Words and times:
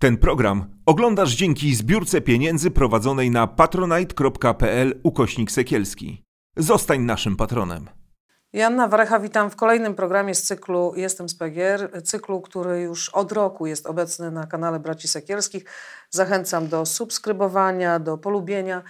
Ten 0.00 0.16
program 0.16 0.64
oglądasz 0.86 1.30
dzięki 1.30 1.74
zbiórce 1.74 2.20
pieniędzy 2.20 2.70
prowadzonej 2.70 3.30
na 3.30 3.46
patronite.pl 3.46 5.00
ukośnik 5.02 5.50
sekielski. 5.50 6.24
Zostań 6.56 7.00
naszym 7.00 7.36
patronem. 7.36 7.90
Joanna 8.52 8.88
Warecha, 8.88 9.20
witam 9.20 9.50
w 9.50 9.56
kolejnym 9.56 9.94
programie 9.94 10.34
z 10.34 10.42
cyklu 10.42 10.92
Jestem 10.96 11.28
z 11.28 11.34
PGR, 11.34 12.02
cyklu, 12.04 12.40
który 12.40 12.80
już 12.80 13.08
od 13.08 13.32
roku 13.32 13.66
jest 13.66 13.86
obecny 13.86 14.30
na 14.30 14.46
kanale 14.46 14.80
Braci 14.80 15.08
Sekielskich. 15.08 15.64
Zachęcam 16.10 16.68
do 16.68 16.86
subskrybowania, 16.86 17.98
do 17.98 18.18
polubienia, 18.18 18.82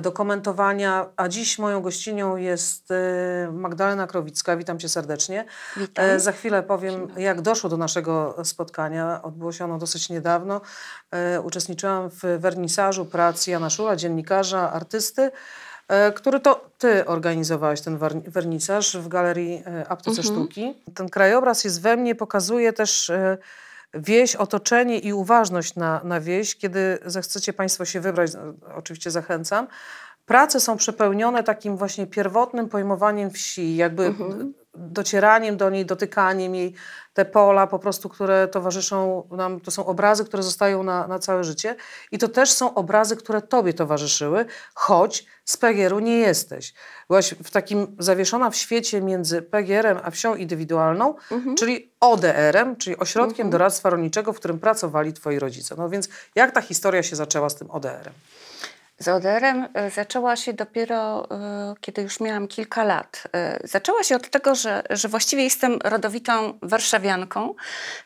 do 0.00 0.12
komentowania. 0.12 1.06
A 1.16 1.28
dziś 1.28 1.58
moją 1.58 1.80
gościnią 1.80 2.36
jest 2.36 2.90
e, 2.90 2.94
Magdalena 3.52 4.06
Krowicka. 4.06 4.56
Witam 4.56 4.78
cię 4.78 4.88
serdecznie. 4.88 5.44
Witam. 5.76 6.04
E, 6.04 6.20
Za 6.20 6.32
chwilę 6.32 6.62
powiem, 6.62 7.08
jak 7.16 7.40
doszło 7.40 7.70
do 7.70 7.76
naszego 7.76 8.36
spotkania. 8.44 9.20
Odbyło 9.22 9.52
się 9.52 9.64
ono 9.64 9.78
dosyć 9.78 10.08
niedawno. 10.08 10.60
Uczestniczyłam 11.42 12.10
w 12.10 12.22
wernisażu 12.38 13.04
prac 13.04 13.46
Jana 13.46 13.70
Szula, 13.70 13.96
dziennikarza, 13.96 14.72
artysty 14.72 15.30
który 16.14 16.40
to 16.40 16.70
ty 16.78 17.06
organizowałeś 17.06 17.80
ten 17.80 17.98
wernisaż 18.26 18.96
w 18.96 19.08
Galerii 19.08 19.62
Aptece 19.88 20.20
Mhm. 20.20 20.36
Sztuki. 20.36 20.74
Ten 20.94 21.08
krajobraz 21.08 21.64
jest 21.64 21.82
we 21.82 21.96
mnie, 21.96 22.14
pokazuje 22.14 22.72
też 22.72 23.12
wieś, 23.98 24.36
otoczenie 24.36 24.98
i 24.98 25.12
uważność 25.12 25.74
na, 25.74 26.00
na 26.04 26.20
wieś. 26.20 26.56
Kiedy 26.56 26.98
zechcecie 27.06 27.52
Państwo 27.52 27.84
się 27.84 28.00
wybrać, 28.00 28.30
no, 28.34 28.74
oczywiście 28.74 29.10
zachęcam. 29.10 29.66
Prace 30.26 30.60
są 30.60 30.76
przepełnione 30.76 31.42
takim 31.42 31.76
właśnie 31.76 32.06
pierwotnym 32.06 32.68
pojmowaniem 32.68 33.30
wsi, 33.30 33.76
jakby 33.76 34.06
Mhm. 34.06 34.54
Docieraniem 34.76 35.56
do 35.56 35.70
niej, 35.70 35.86
dotykaniem 35.86 36.54
jej, 36.54 36.74
te 37.14 37.24
pola 37.24 37.66
po 37.66 37.78
prostu, 37.78 38.08
które 38.08 38.48
towarzyszą 38.48 39.28
nam, 39.30 39.60
to 39.60 39.70
są 39.70 39.86
obrazy, 39.86 40.24
które 40.24 40.42
zostają 40.42 40.82
na, 40.82 41.06
na 41.06 41.18
całe 41.18 41.44
życie 41.44 41.76
i 42.12 42.18
to 42.18 42.28
też 42.28 42.52
są 42.52 42.74
obrazy, 42.74 43.16
które 43.16 43.42
Tobie 43.42 43.74
towarzyszyły, 43.74 44.44
choć 44.74 45.26
z 45.44 45.56
PGR-u 45.56 45.98
nie 45.98 46.18
jesteś. 46.18 46.74
Byłaś 47.08 47.34
w 47.44 47.50
takim 47.50 47.96
zawieszona 47.98 48.50
w 48.50 48.56
świecie 48.56 49.00
między 49.00 49.42
PGR-em 49.42 49.98
a 50.02 50.10
wsią 50.10 50.34
indywidualną, 50.34 51.14
czyli 51.58 51.92
ODR-em, 52.00 52.76
czyli 52.76 52.96
Ośrodkiem 52.96 53.50
Doradztwa 53.50 53.90
Rolniczego, 53.90 54.32
w 54.32 54.36
którym 54.36 54.58
pracowali 54.58 55.12
Twoi 55.12 55.38
rodzice. 55.38 55.74
No 55.78 55.88
więc 55.88 56.08
jak 56.34 56.52
ta 56.52 56.60
historia 56.60 57.02
się 57.02 57.16
zaczęła 57.16 57.48
z 57.48 57.54
tym 57.54 57.70
ODR-em? 57.70 58.12
Z 58.98 59.08
ODR-em 59.08 59.68
e, 59.74 59.90
zaczęła 59.90 60.36
się 60.36 60.52
dopiero, 60.52 61.30
e, 61.30 61.74
kiedy 61.80 62.02
już 62.02 62.20
miałam 62.20 62.48
kilka 62.48 62.84
lat. 62.84 63.22
E, 63.34 63.58
Zaczęła 63.64 64.02
się 64.02 64.16
od 64.16 64.30
tego, 64.30 64.54
że, 64.54 64.82
że 64.90 65.08
właściwie 65.08 65.44
jestem 65.44 65.78
rodowitą 65.84 66.58
warszawianką, 66.62 67.54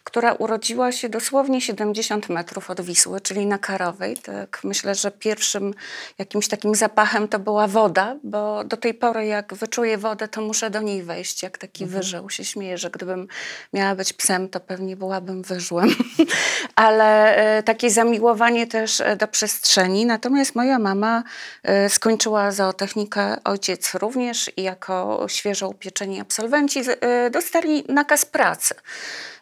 która 0.05 0.33
urodziła 0.33 0.93
się 0.93 1.09
dosłownie 1.09 1.61
70 1.61 2.29
metrów 2.29 2.71
od 2.71 2.81
Wisły, 2.81 3.21
czyli 3.21 3.47
na 3.47 3.59
Karowej. 3.59 4.17
Tak 4.17 4.61
myślę, 4.65 4.95
że 4.95 5.11
pierwszym 5.11 5.75
jakimś 6.19 6.49
takim 6.49 6.75
zapachem 6.75 7.29
to 7.29 7.39
była 7.39 7.67
woda, 7.67 8.17
bo 8.25 8.65
do 8.65 8.77
tej 8.77 8.95
pory 8.95 9.27
jak 9.27 9.55
wyczuję 9.55 9.99
wodę, 9.99 10.29
to 10.29 10.41
muszę 10.41 10.71
do 10.71 10.81
niej 10.81 11.03
wejść, 11.03 11.43
jak 11.43 11.59
taki 11.59 11.87
wyżeł. 11.87 12.31
Się 12.31 12.45
śmieję, 12.45 12.79
że 12.79 12.91
gdybym 12.91 13.29
miała 13.73 13.95
być 13.95 14.13
psem, 14.13 14.49
to 14.49 14.61
pewnie 14.61 14.97
byłabym 14.97 15.43
wyżłem. 15.43 15.89
Ale 16.75 17.37
takie 17.65 17.91
zamiłowanie 17.91 18.67
też 18.67 19.03
do 19.19 19.29
przestrzeni. 19.29 20.07
Natomiast 20.07 20.55
moja 20.55 20.80
mama 20.81 21.23
e, 21.63 21.89
skończyła 21.91 22.53
zootechnikę, 22.53 23.37
ojciec 23.45 23.95
również 23.95 24.51
i 24.57 24.63
jako 24.63 25.27
świeżo 25.29 25.69
upieczeni 25.69 26.21
absolwenci 26.21 26.81
e, 27.01 27.31
dostali 27.31 27.85
nakaz 27.89 28.25
pracy. 28.25 28.75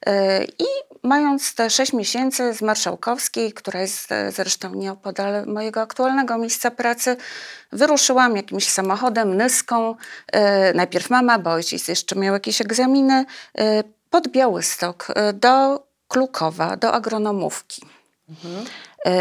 E, 0.06 0.44
I 0.44 0.64
mając 1.02 1.54
te 1.54 1.70
6 1.70 1.92
miesięcy 1.92 2.54
z 2.54 2.62
Marszałkowskiej, 2.62 3.52
która 3.52 3.80
jest 3.80 4.08
zresztą 4.30 4.74
nieopodal 4.74 5.46
mojego 5.46 5.80
aktualnego 5.80 6.38
miejsca 6.38 6.70
pracy, 6.70 7.16
wyruszyłam 7.72 8.36
jakimś 8.36 8.68
samochodem, 8.68 9.36
nyską. 9.36 9.94
Najpierw 10.74 11.10
mama, 11.10 11.38
bo 11.38 11.52
ojciec 11.52 11.88
jeszcze 11.88 12.16
miał 12.16 12.34
jakieś 12.34 12.60
egzaminy, 12.60 13.24
pod 14.10 14.28
Białystok 14.28 15.06
do 15.34 15.84
Klukowa, 16.08 16.76
do 16.76 16.92
agronomówki. 16.92 17.82
E, 18.30 18.34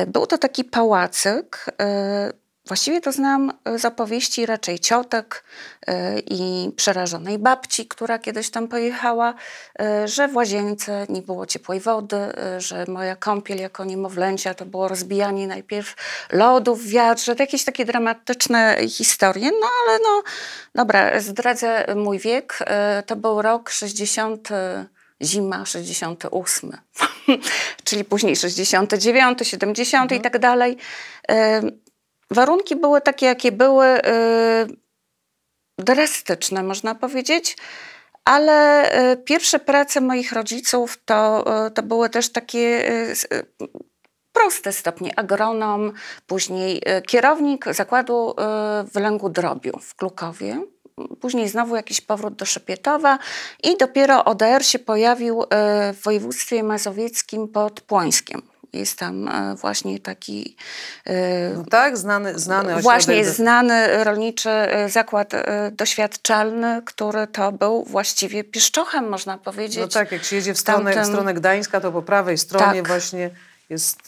Był 0.07 0.27
to 0.27 0.38
taki 0.38 0.63
pałacyk. 0.63 1.65
e, 1.81 2.31
Właściwie 2.67 3.01
to 3.01 3.11
znam 3.11 3.51
e, 3.65 3.79
z 3.79 3.85
opowieści 3.85 4.45
raczej 4.45 4.79
ciotek 4.79 5.43
e, 5.88 6.19
i 6.19 6.71
przerażonej 6.75 7.39
babci, 7.39 7.88
która 7.88 8.19
kiedyś 8.19 8.49
tam 8.49 8.67
pojechała, 8.67 9.33
e, 9.79 10.07
że 10.07 10.27
w 10.27 10.35
łazience 10.35 11.05
nie 11.09 11.21
było 11.21 11.45
ciepłej 11.45 11.79
wody, 11.79 12.17
e, 12.17 12.61
że 12.61 12.85
moja 12.88 13.15
kąpiel 13.15 13.57
jako 13.59 13.85
niemowlęcia 13.85 14.53
to 14.53 14.65
było 14.65 14.88
rozbijanie 14.88 15.47
najpierw 15.47 15.95
lodów 16.31 16.88
wiatrze, 16.88 17.35
jakieś 17.39 17.63
takie 17.63 17.85
dramatyczne 17.85 18.77
historie. 18.89 19.51
No 19.61 19.67
ale 19.88 19.99
no, 20.03 20.23
dobra, 20.75 21.19
zdradzę 21.19 21.85
mój 21.95 22.19
wiek. 22.19 22.59
E, 22.61 23.03
To 23.05 23.15
był 23.15 23.41
rok 23.41 23.69
60 23.69 24.49
zima 25.23 25.66
68, 25.66 26.72
czyli 27.83 28.03
później 28.03 28.35
69, 28.35 29.39
70 29.44 30.11
i 30.11 30.22
tak 30.22 30.39
dalej. 30.39 30.78
Warunki 32.31 32.75
były 32.75 33.01
takie, 33.01 33.25
jakie 33.25 33.51
były, 33.51 33.85
e, 33.85 34.67
drastyczne, 35.77 36.63
można 36.63 36.95
powiedzieć. 36.95 37.57
Ale 38.25 38.91
e, 38.91 39.17
pierwsze 39.17 39.59
prace 39.59 40.01
moich 40.01 40.31
rodziców 40.31 40.97
to, 41.06 41.45
e, 41.66 41.72
to 41.72 41.83
były 41.83 42.09
też 42.09 42.31
takie 42.31 42.91
proste 44.33 44.73
stopnie. 44.73 45.19
Agronom, 45.19 45.94
później 46.27 46.81
kierownik 47.07 47.66
zakładu 47.73 48.35
e, 48.39 48.85
wylęgu 48.94 49.29
drobiu 49.29 49.79
w 49.81 49.95
Klukowie. 49.95 50.61
Później 51.21 51.49
znowu 51.49 51.75
jakiś 51.75 52.01
powrót 52.01 52.35
do 52.35 52.45
Szepietowa 52.45 53.19
i 53.63 53.77
dopiero 53.77 54.25
ODR 54.25 54.65
się 54.65 54.79
pojawił 54.79 55.43
e, 55.43 55.93
w 55.93 56.01
województwie 56.03 56.63
mazowieckim 56.63 57.47
pod 57.47 57.81
Płońskiem. 57.81 58.41
Jest 58.73 58.99
tam 58.99 59.27
e, 59.27 59.55
właśnie 59.55 59.99
taki 59.99 60.55
e, 61.05 61.49
No 61.55 61.63
tak, 61.69 61.97
znany, 61.97 62.39
znany. 62.39 62.81
Właśnie 62.81 63.25
znany 63.25 64.03
rolniczy 64.03 64.49
zakład 64.89 65.31
doświadczalny, 65.71 66.81
który 66.85 67.27
to 67.27 67.51
był 67.51 67.83
właściwie 67.83 68.43
pieszczochem, 68.43 69.09
można 69.09 69.37
powiedzieć. 69.37 69.79
No 69.79 69.87
tak, 69.87 70.11
jak 70.11 70.23
się 70.23 70.35
jedzie 70.35 70.53
w 70.53 70.59
stronę, 70.59 70.91
w 70.91 70.95
tamtym- 70.95 71.05
stronę 71.05 71.33
Gdańska, 71.33 71.81
to 71.81 71.91
po 71.91 72.01
prawej 72.01 72.37
stronie 72.37 72.79
Tak. 72.81 72.87
właśnie 72.87 73.29
jest, 73.69 73.99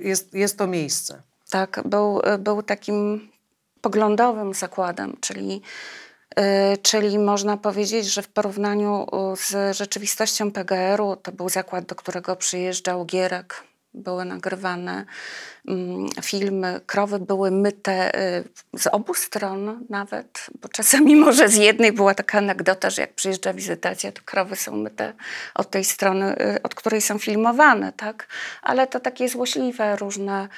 jest, 0.00 0.34
jest 0.34 0.58
to 0.58 0.66
miejsce. 0.66 1.22
Tak, 1.50 1.80
był, 1.84 2.20
był 2.38 2.62
takim 2.62 3.28
poglądowym 3.80 4.54
zakładem, 4.54 5.16
czyli, 5.20 5.62
y, 6.38 6.42
czyli 6.82 7.18
można 7.18 7.56
powiedzieć, 7.56 8.06
że 8.06 8.22
w 8.22 8.28
porównaniu 8.28 9.06
y, 9.32 9.36
z 9.36 9.76
rzeczywistością 9.76 10.52
PGR-u 10.52 11.16
to 11.16 11.32
był 11.32 11.48
zakład, 11.48 11.84
do 11.84 11.94
którego 11.94 12.36
przyjeżdżał 12.36 13.04
Gierek. 13.04 13.62
Były 13.94 14.24
nagrywane 14.24 15.04
mm, 15.68 16.08
filmy, 16.22 16.80
krowy 16.86 17.18
były 17.18 17.50
myte 17.50 18.20
y, 18.74 18.78
z 18.78 18.86
obu 18.86 19.14
stron 19.14 19.86
nawet, 19.90 20.46
bo 20.62 20.68
czasami 20.68 21.16
może 21.26 21.48
z 21.48 21.56
jednej 21.56 21.92
była 21.92 22.14
taka 22.14 22.38
anegdota, 22.38 22.90
że 22.90 23.02
jak 23.02 23.14
przyjeżdża 23.14 23.54
wizytacja, 23.54 24.12
to 24.12 24.22
krowy 24.24 24.56
są 24.56 24.76
myte 24.76 25.12
od 25.54 25.70
tej 25.70 25.84
strony, 25.84 26.36
od 26.62 26.74
której 26.74 27.00
są 27.00 27.18
filmowane, 27.18 27.92
tak? 27.92 28.26
Ale 28.62 28.86
to 28.86 29.00
takie 29.00 29.28
złośliwe, 29.28 29.96
różne 29.96 30.48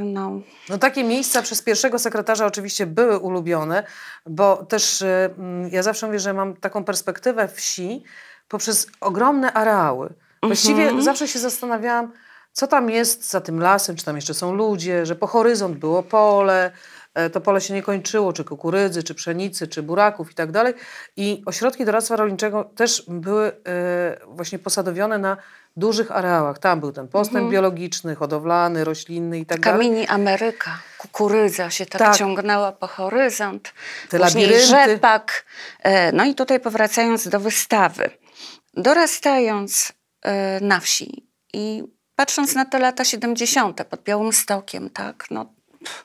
no, 0.00 0.40
No 0.68 0.78
takie 0.78 1.04
miejsca 1.04 1.42
przez 1.42 1.62
pierwszego 1.62 1.98
sekretarza 1.98 2.46
oczywiście 2.46 2.86
były 2.86 3.18
ulubione, 3.18 3.86
bo 4.26 4.56
też 4.66 5.02
e, 5.02 5.30
mm, 5.38 5.68
ja 5.72 5.82
zawsze 5.82 6.06
mówię, 6.06 6.20
że 6.20 6.32
mam 6.34 6.56
taką 6.56 6.84
perspektywę 6.84 7.48
wsi 7.48 8.02
poprzez 8.48 8.86
ogromne 9.00 9.52
areały. 9.52 10.14
Właściwie 10.42 10.82
Mhm. 10.82 11.02
zawsze 11.02 11.28
się 11.28 11.38
zastanawiałam, 11.38 12.12
co 12.52 12.66
tam 12.66 12.90
jest 12.90 13.30
za 13.30 13.40
tym 13.40 13.60
lasem, 13.60 13.96
czy 13.96 14.04
tam 14.04 14.16
jeszcze 14.16 14.34
są 14.34 14.54
ludzie, 14.54 15.06
że 15.06 15.16
po 15.16 15.26
horyzont 15.26 15.78
było 15.78 16.02
pole, 16.02 16.70
to 17.32 17.40
pole 17.40 17.60
się 17.60 17.74
nie 17.74 17.82
kończyło, 17.82 18.32
czy 18.32 18.44
kukurydzy, 18.44 19.02
czy 19.02 19.14
pszenicy, 19.14 19.68
czy 19.68 19.82
buraków 19.82 20.30
i 20.30 20.34
tak 20.34 20.52
dalej. 20.52 20.74
I 21.16 21.42
ośrodki 21.46 21.84
doradztwa 21.84 22.16
rolniczego 22.16 22.64
też 22.64 23.04
były 23.08 23.46
e, 23.46 23.52
właśnie 24.26 24.58
posadowione 24.58 25.18
na 25.18 25.36
dużych 25.76 26.12
areałach. 26.12 26.58
Tam 26.58 26.80
był 26.80 26.92
ten 26.92 27.08
postęp 27.08 27.50
biologiczny, 27.50 28.14
hodowlany, 28.14 28.84
roślinny 28.84 29.38
i 29.38 29.46
tak 29.46 29.60
dalej. 29.60 29.78
Kamieni 29.88 30.06
Ameryka, 30.08 30.78
kukurydza 30.98 31.70
się 31.70 31.86
tak, 31.86 31.98
Tak. 31.98 32.16
ciągnęła 32.16 32.72
po 32.72 32.86
horyzont. 32.86 33.72
Te 34.08 34.18
Później 34.18 34.44
labirynty. 34.46 34.66
rzepak. 34.92 35.44
E, 35.82 36.12
No 36.12 36.24
i 36.24 36.34
tutaj 36.34 36.60
powracając 36.60 37.28
do 37.28 37.40
wystawy. 37.40 38.10
Dorastając 38.74 39.92
e, 40.22 40.60
na 40.60 40.80
wsi 40.80 41.26
i 41.52 41.82
patrząc 42.16 42.54
na 42.54 42.64
te 42.64 42.78
lata 42.78 43.04
70. 43.04 43.84
pod 43.84 44.02
Białym 44.02 44.32
Stokiem, 44.32 44.90
tak, 44.90 45.24
no, 45.30 45.44
pff, 45.84 46.04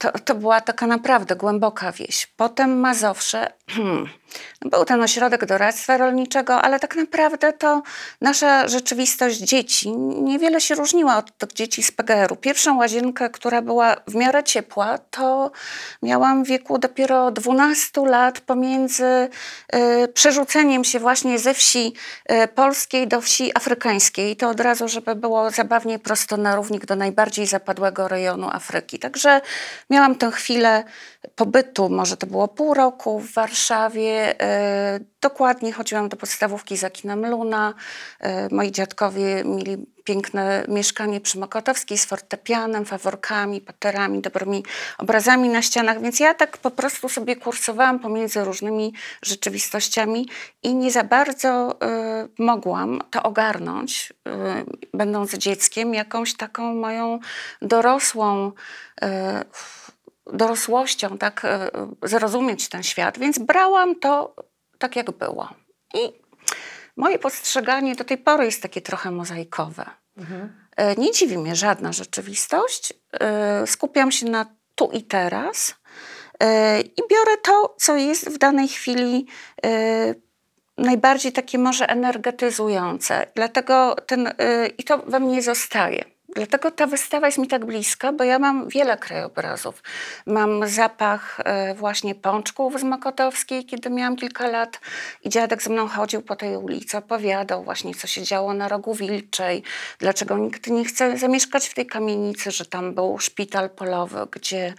to, 0.00 0.10
to 0.24 0.34
była 0.34 0.60
taka 0.60 0.86
naprawdę 0.86 1.36
głęboka 1.36 1.92
wieś. 1.92 2.26
Potem 2.36 2.80
Mazowsze. 2.80 3.52
Był 4.64 4.84
ten 4.84 5.02
ośrodek 5.02 5.46
doradztwa 5.46 5.96
rolniczego, 5.96 6.62
ale 6.62 6.80
tak 6.80 6.96
naprawdę 6.96 7.52
to 7.52 7.82
nasza 8.20 8.68
rzeczywistość 8.68 9.38
dzieci 9.38 9.92
niewiele 9.98 10.60
się 10.60 10.74
różniła 10.74 11.16
od 11.16 11.38
tych 11.38 11.52
dzieci 11.52 11.82
z 11.82 11.92
PGR-u. 11.92 12.36
Pierwszą 12.36 12.78
łazienkę, 12.78 13.30
która 13.30 13.62
była 13.62 13.96
w 14.06 14.14
miarę 14.14 14.44
ciepła, 14.44 14.98
to 14.98 15.50
miałam 16.02 16.44
w 16.44 16.48
wieku 16.48 16.78
dopiero 16.78 17.30
12 17.30 18.06
lat 18.06 18.40
pomiędzy 18.40 19.04
y, 20.04 20.08
przerzuceniem 20.08 20.84
się 20.84 20.98
właśnie 20.98 21.38
ze 21.38 21.54
wsi 21.54 21.92
y, 22.32 22.48
polskiej 22.48 23.08
do 23.08 23.20
wsi 23.20 23.56
afrykańskiej. 23.56 24.36
To 24.36 24.48
od 24.48 24.60
razu, 24.60 24.88
żeby 24.88 25.14
było 25.14 25.50
zabawnie 25.50 25.98
prosto 25.98 26.36
na 26.36 26.56
równik 26.56 26.86
do 26.86 26.96
najbardziej 26.96 27.46
zapadłego 27.46 28.08
rejonu 28.08 28.50
Afryki. 28.50 28.98
Także 28.98 29.40
miałam 29.90 30.14
tę 30.14 30.30
chwilę 30.30 30.84
pobytu, 31.36 31.88
może 31.88 32.16
to 32.16 32.26
było 32.26 32.48
pół 32.48 32.74
roku 32.74 33.20
w 33.20 33.32
Warszawie. 33.32 34.40
E, 34.40 35.00
dokładnie 35.20 35.72
chodziłam 35.72 36.08
do 36.08 36.16
podstawówki 36.16 36.76
za 36.76 36.90
kinem 36.90 37.26
Luna. 37.26 37.74
E, 38.20 38.54
moi 38.54 38.70
dziadkowie 38.70 39.44
mieli 39.44 39.86
piękne 40.04 40.64
mieszkanie 40.68 41.20
przy 41.20 41.38
Mokotowskiej 41.38 41.98
z 41.98 42.04
fortepianem, 42.04 42.84
faworkami, 42.84 43.60
paterami, 43.60 44.20
dobrymi 44.20 44.64
obrazami 44.98 45.48
na 45.48 45.62
ścianach, 45.62 46.00
więc 46.02 46.20
ja 46.20 46.34
tak 46.34 46.58
po 46.58 46.70
prostu 46.70 47.08
sobie 47.08 47.36
kursowałam 47.36 47.98
pomiędzy 47.98 48.44
różnymi 48.44 48.92
rzeczywistościami 49.22 50.28
i 50.62 50.74
nie 50.74 50.90
za 50.90 51.04
bardzo 51.04 51.72
y, 51.72 52.42
mogłam 52.42 53.00
to 53.10 53.22
ogarnąć, 53.22 54.12
y, 54.28 54.32
będąc 54.94 55.34
dzieckiem, 55.34 55.94
jakąś 55.94 56.36
taką 56.36 56.74
moją 56.74 57.18
dorosłą 57.62 58.52
y, 59.02 59.06
dorosłością, 60.32 61.18
tak, 61.18 61.44
e, 61.44 61.70
zrozumieć 62.02 62.68
ten 62.68 62.82
świat, 62.82 63.18
więc 63.18 63.38
brałam 63.38 64.00
to 64.00 64.34
tak, 64.78 64.96
jak 64.96 65.10
było. 65.10 65.48
I 65.94 65.98
moje 66.96 67.18
postrzeganie 67.18 67.94
do 67.94 68.04
tej 68.04 68.18
pory 68.18 68.44
jest 68.44 68.62
takie 68.62 68.80
trochę 68.80 69.10
mozaikowe. 69.10 69.84
Mhm. 70.16 70.60
Nie 70.98 71.12
dziwi 71.12 71.38
mnie 71.38 71.56
żadna 71.56 71.92
rzeczywistość. 71.92 72.92
E, 73.20 73.66
skupiam 73.66 74.12
się 74.12 74.26
na 74.26 74.46
tu 74.74 74.90
i 74.92 75.02
teraz 75.02 75.74
i 76.96 77.02
biorę 77.10 77.36
to, 77.42 77.74
co 77.78 77.96
jest 77.96 78.28
w 78.28 78.38
danej 78.38 78.68
chwili 78.68 79.26
najbardziej 80.78 81.32
takie 81.32 81.58
może 81.58 81.88
energetyzujące. 81.88 83.26
Dlatego 83.34 83.96
ten, 84.06 84.32
i 84.78 84.84
to 84.84 84.98
we 84.98 85.20
mnie 85.20 85.42
zostaje. 85.42 86.04
Dlatego 86.34 86.70
ta 86.70 86.86
wystawa 86.86 87.26
jest 87.26 87.38
mi 87.38 87.48
tak 87.48 87.64
bliska, 87.64 88.12
bo 88.12 88.24
ja 88.24 88.38
mam 88.38 88.68
wiele 88.68 88.96
krajobrazów. 88.96 89.82
Mam 90.26 90.68
zapach 90.68 91.40
e, 91.44 91.74
właśnie 91.74 92.14
pączków 92.14 92.80
z 92.80 92.82
Mokotowskiej, 92.82 93.64
kiedy 93.64 93.90
miałam 93.90 94.16
kilka 94.16 94.48
lat 94.48 94.80
i 95.24 95.28
dziadek 95.28 95.62
ze 95.62 95.70
mną 95.70 95.88
chodził 95.88 96.22
po 96.22 96.36
tej 96.36 96.56
ulicy, 96.56 96.98
opowiadał 96.98 97.64
właśnie, 97.64 97.94
co 97.94 98.06
się 98.06 98.22
działo 98.22 98.54
na 98.54 98.68
Rogu 98.68 98.94
Wilczej, 98.94 99.62
dlaczego 99.98 100.38
nikt 100.38 100.66
nie 100.66 100.84
chce 100.84 101.18
zamieszkać 101.18 101.68
w 101.68 101.74
tej 101.74 101.86
kamienicy, 101.86 102.50
że 102.50 102.66
tam 102.66 102.94
był 102.94 103.18
szpital 103.18 103.70
polowy, 103.70 104.18
gdzie, 104.30 104.74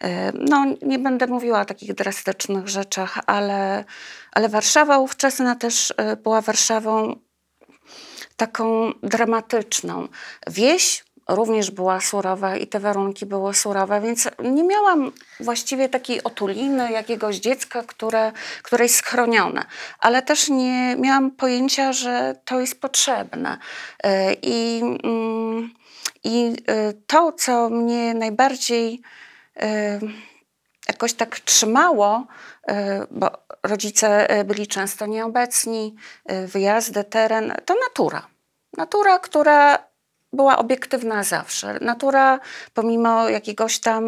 e, 0.00 0.32
no 0.32 0.64
nie 0.82 0.98
będę 0.98 1.26
mówiła 1.26 1.60
o 1.60 1.64
takich 1.64 1.94
drastycznych 1.94 2.68
rzeczach, 2.68 3.18
ale, 3.26 3.84
ale 4.32 4.48
Warszawa 4.48 4.98
ówczesna 4.98 5.54
też 5.54 5.94
e, 5.96 6.16
była 6.16 6.40
Warszawą 6.40 7.16
taką 8.36 8.92
dramatyczną. 9.02 10.08
Wieś 10.46 11.04
również 11.28 11.70
była 11.70 12.00
surowa 12.00 12.56
i 12.56 12.66
te 12.66 12.80
warunki 12.80 13.26
były 13.26 13.54
surowe, 13.54 14.00
więc 14.00 14.28
nie 14.42 14.64
miałam 14.64 15.12
właściwie 15.40 15.88
takiej 15.88 16.24
otuliny 16.24 16.92
jakiegoś 16.92 17.36
dziecka, 17.36 17.82
które, 17.82 18.32
które 18.62 18.84
jest 18.84 18.96
schronione, 18.96 19.64
ale 19.98 20.22
też 20.22 20.48
nie 20.48 20.96
miałam 20.96 21.30
pojęcia, 21.30 21.92
że 21.92 22.36
to 22.44 22.60
jest 22.60 22.80
potrzebne. 22.80 23.58
E, 24.02 24.34
I, 24.42 24.80
mm, 25.04 25.74
i 26.24 26.56
e, 26.66 26.92
to, 27.06 27.32
co 27.32 27.70
mnie 27.70 28.14
najbardziej 28.14 29.02
e, 29.56 30.00
jakoś 30.88 31.14
tak 31.14 31.40
trzymało, 31.40 32.26
bo 33.10 33.30
rodzice 33.62 34.28
byli 34.44 34.66
często 34.66 35.06
nieobecni, 35.06 35.94
wyjazdy, 36.46 37.04
teren, 37.04 37.54
to 37.64 37.74
natura. 37.88 38.26
Natura, 38.76 39.18
która 39.18 39.78
była 40.34 40.58
obiektywna 40.58 41.22
zawsze. 41.22 41.78
Natura, 41.80 42.40
pomimo 42.74 43.28
jakiegoś 43.28 43.78
tam 43.78 44.04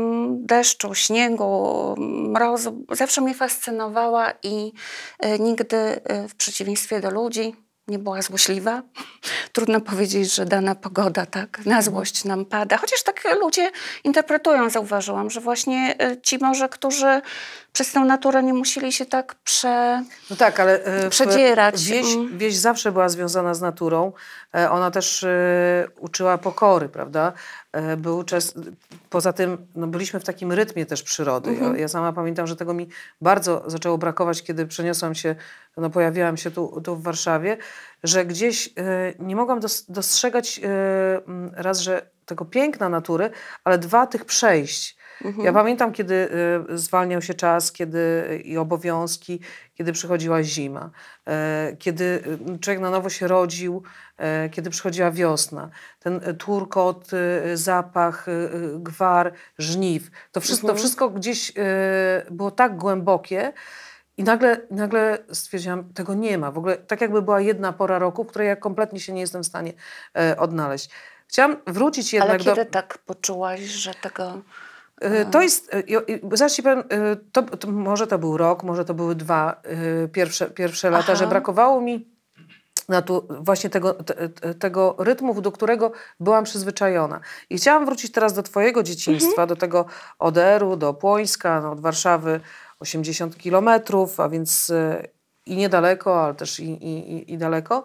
deszczu, 0.47 0.95
śniegu, 0.95 1.95
mrozu, 1.99 2.85
zawsze 2.91 3.21
mnie 3.21 3.35
fascynowała 3.35 4.33
i 4.43 4.73
e, 5.21 5.39
nigdy 5.39 5.77
e, 5.77 6.29
w 6.29 6.35
przeciwieństwie 6.35 7.01
do 7.01 7.11
ludzi 7.11 7.55
nie 7.89 7.99
była 7.99 8.23
złośliwa. 8.23 8.83
Trudno 9.53 9.81
powiedzieć, 9.81 10.35
że 10.35 10.45
dana 10.47 10.75
pogoda 10.75 11.27
tak 11.27 11.67
na 11.67 11.83
złość 11.83 12.25
nam 12.25 12.45
pada. 12.45 12.77
Chociaż 12.77 13.03
tak 13.03 13.23
ludzie 13.41 13.71
interpretują, 14.05 14.71
zauważyłam, 14.71 15.31
że 15.31 15.41
właśnie 15.41 15.95
e, 15.99 16.21
ci 16.21 16.39
może, 16.39 16.69
którzy 16.69 17.21
przez 17.77 17.93
tę 17.93 18.01
naturę 18.01 18.43
nie 18.43 18.55
musieli 18.55 18.93
się 18.93 19.07
tak 19.07 19.35
prze... 19.35 20.03
No 20.31 20.37
tak, 20.37 20.61
ale 20.61 20.81
przedzierać. 21.11 21.85
Wieś, 21.85 22.15
mm. 22.15 22.39
wieś 22.39 22.57
zawsze 22.57 22.93
była 22.93 23.09
związana 23.09 23.55
z 23.55 23.61
naturą. 23.61 24.13
E, 24.55 24.71
ona 24.71 24.91
też 24.91 25.23
e, 25.25 25.89
uczyła 25.99 26.39
pokory, 26.39 26.89
prawda? 26.89 27.33
E, 27.73 27.97
był 27.97 28.23
czas, 28.23 28.55
poza 29.11 29.33
tym 29.33 29.67
no 29.75 29.87
byliśmy 29.87 30.21
w 30.21 30.25
takim 30.25 30.53
rytmie 30.53 30.87
też 30.87 31.03
przyrody. 31.03 31.51
Mhm. 31.51 31.75
Ja, 31.75 31.81
ja, 31.81 31.89
sama 31.89 32.13
pamiętam, 32.13 32.47
że 32.47 32.57
tego 32.57 32.75
mi 32.75 32.89
bardzo 33.21 33.63
zaczęło 33.67 33.99
brakować, 33.99 34.43
kiedy 34.43 34.67
przeniosłam 34.67 35.15
się, 35.15 35.35
no 35.77 35.91
pojawiłam 35.91 36.37
się 36.37 36.51
tu, 36.51 36.81
tu 36.85 36.97
w 36.97 37.03
Warszawie, 37.03 37.57
że 38.05 38.25
gdzieś 38.25 38.71
nie 39.19 39.37
mogłam 39.37 39.61
dostrzegać 39.89 40.61
raz, 41.53 41.81
że 41.81 42.16
tego 42.27 42.45
piękna 42.45 42.89
natury, 42.89 43.31
ale 43.65 43.79
dwa 43.79 44.07
tych 44.07 44.25
przejść. 44.25 44.97
Mhm. 45.25 45.45
Ja 45.45 45.53
pamiętam, 45.53 45.93
kiedy 45.93 46.29
zwalniał 46.75 47.23
się 47.23 47.35
czas, 47.35 47.73
kiedy 47.73 48.25
i 48.45 48.59
obowiązki, 48.59 49.41
kiedy 49.75 49.93
przychodziła 49.93 50.43
zima, 50.43 50.91
kiedy 51.79 52.23
człowiek 52.61 52.83
na 52.83 52.91
nowo 52.91 53.11
się 53.11 53.29
rodził, 53.29 53.83
E, 54.19 54.49
kiedy 54.49 54.71
przychodziła 54.71 55.11
wiosna. 55.11 55.71
Ten 56.01 56.21
e, 56.25 56.35
turkot, 56.35 57.11
e, 57.13 57.57
zapach, 57.57 58.27
gwar, 58.79 59.33
żniw. 59.59 60.11
To 60.33 60.41
wszystko, 60.41 60.67
mhm. 60.67 60.77
to 60.77 60.81
wszystko 60.81 61.11
gdzieś 61.11 61.53
było 62.31 62.51
tak 62.51 62.77
głębokie, 62.77 63.53
i 64.19 64.25
nagle, 64.25 64.61
nagle 64.71 65.19
stwierdziłam, 65.33 65.93
tego 65.93 66.15
nie 66.15 66.39
ma. 66.39 66.51
W 66.51 66.59
ogóle 66.59 66.77
tak 66.77 67.01
jakby 67.01 67.23
była 67.23 67.41
jedna 67.41 67.73
pora 67.73 67.99
roku, 67.99 68.25
w 68.25 68.27
której 68.27 68.49
ja 68.49 68.57
kompletnie 68.57 69.01
się 69.01 69.13
nie 69.13 69.21
jestem 69.21 69.43
w 69.43 69.47
stanie 69.47 69.73
odnaleźć. 70.39 70.91
Chciałam 71.27 71.57
wrócić 71.67 72.13
jednak 72.13 72.31
Ale 72.31 72.45
kiedy 72.45 72.65
do... 72.65 72.71
tak 72.71 72.99
poczułaś, 72.99 73.61
że 73.61 73.95
tego... 73.95 74.43
To 75.31 75.43
jest, 75.43 75.71
zaraz 76.33 76.55
ci 76.55 76.63
powiem, 76.63 76.85
to, 77.33 77.43
to, 77.43 77.71
może 77.71 78.07
to 78.07 78.19
był 78.19 78.37
rok, 78.37 78.63
może 78.63 78.85
to 78.85 78.95
były 78.95 79.15
dwa 79.15 79.63
pierwsze, 80.13 80.51
pierwsze 80.51 80.91
lata, 80.91 81.05
Aha. 81.07 81.15
że 81.15 81.27
brakowało 81.27 81.81
mi 81.81 82.17
tu, 83.07 83.29
właśnie 83.41 83.71
tego, 83.71 83.95
te, 83.95 84.29
tego 84.55 84.97
rytmu, 84.99 85.41
do 85.41 85.53
którego 85.53 85.93
byłam 86.21 86.45
przyzwyczajona. 86.45 87.21
I 87.51 87.57
chciałam 87.57 87.87
wrócić 87.87 88.13
teraz 88.13 88.33
do 88.33 88.43
twojego 88.43 88.83
dzieciństwa, 88.83 89.43
mhm. 89.43 89.49
do 89.49 89.57
tego 89.57 89.87
Oderu, 90.19 90.77
do 90.77 90.95
Płońska, 90.95 91.61
no, 91.61 91.73
od 91.73 91.81
Warszawy 91.81 92.41
80 92.81 93.39
kilometrów, 93.39 94.21
a 94.21 94.29
więc 94.29 94.71
y, 94.71 95.09
i 95.47 95.57
niedaleko, 95.57 96.25
ale 96.25 96.35
też 96.35 96.61
i, 96.61 96.71
i, 96.71 97.33
i 97.33 97.39
daleko. 97.39 97.85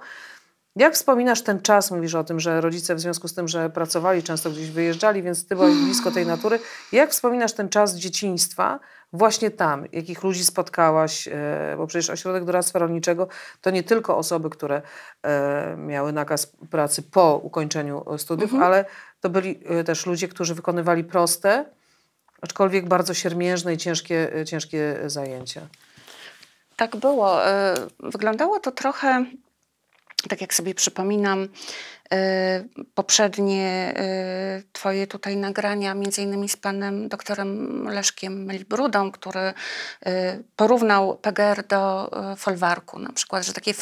Jak 0.75 0.93
wspominasz 0.93 1.41
ten 1.41 1.61
czas? 1.61 1.91
Mówisz 1.91 2.15
o 2.15 2.23
tym, 2.23 2.39
że 2.39 2.61
rodzice 2.61 2.95
w 2.95 2.99
związku 2.99 3.27
z 3.27 3.33
tym, 3.33 3.47
że 3.47 3.69
pracowali, 3.69 4.23
często 4.23 4.51
gdzieś 4.51 4.69
wyjeżdżali, 4.69 5.23
więc 5.23 5.47
ty 5.47 5.55
byłaś 5.55 5.73
blisko 5.73 6.11
tej 6.11 6.25
natury. 6.25 6.59
Jak 6.91 7.11
wspominasz 7.11 7.53
ten 7.53 7.69
czas 7.69 7.95
dzieciństwa 7.95 8.79
właśnie 9.13 9.51
tam? 9.51 9.85
Jakich 9.91 10.23
ludzi 10.23 10.45
spotkałaś? 10.45 11.27
E, 11.27 11.73
bo 11.77 11.87
przecież 11.87 12.09
ośrodek 12.09 12.45
doradztwa 12.45 12.79
rolniczego 12.79 13.27
to 13.61 13.69
nie 13.69 13.83
tylko 13.83 14.17
osoby, 14.17 14.49
które 14.49 14.81
e, 15.23 15.75
miały 15.77 16.13
nakaz 16.13 16.51
pracy 16.69 17.03
po 17.03 17.37
ukończeniu 17.37 18.05
studiów, 18.17 18.53
mhm. 18.53 18.63
ale 18.63 18.85
to 19.21 19.29
byli 19.29 19.59
e, 19.65 19.83
też 19.83 20.05
ludzie, 20.05 20.27
którzy 20.27 20.55
wykonywali 20.55 21.03
proste, 21.03 21.65
aczkolwiek 22.41 22.87
bardzo 22.87 23.13
siermiężne 23.13 23.73
i 23.73 23.77
ciężkie, 23.77 24.31
ciężkie 24.45 24.97
zajęcia. 25.05 25.61
Tak 26.75 26.95
było. 26.95 27.37
Wyglądało 27.99 28.59
to 28.59 28.71
trochę 28.71 29.25
tak 30.29 30.41
jak 30.41 30.53
sobie 30.53 30.75
przypominam, 30.75 31.47
poprzednie 32.95 33.93
twoje 34.73 35.07
tutaj 35.07 35.37
nagrania, 35.37 35.93
między 35.93 36.21
innymi 36.21 36.49
z 36.49 36.57
panem 36.57 37.09
doktorem 37.09 37.83
Leszkiem 37.89 38.45
Melibrudą, 38.45 39.11
który 39.11 39.53
porównał 40.55 41.17
PGR 41.17 41.67
do 41.67 42.11
folwarku 42.37 42.99
na 42.99 43.13
przykład, 43.13 43.45
że 43.45 43.53
takie 43.53 43.73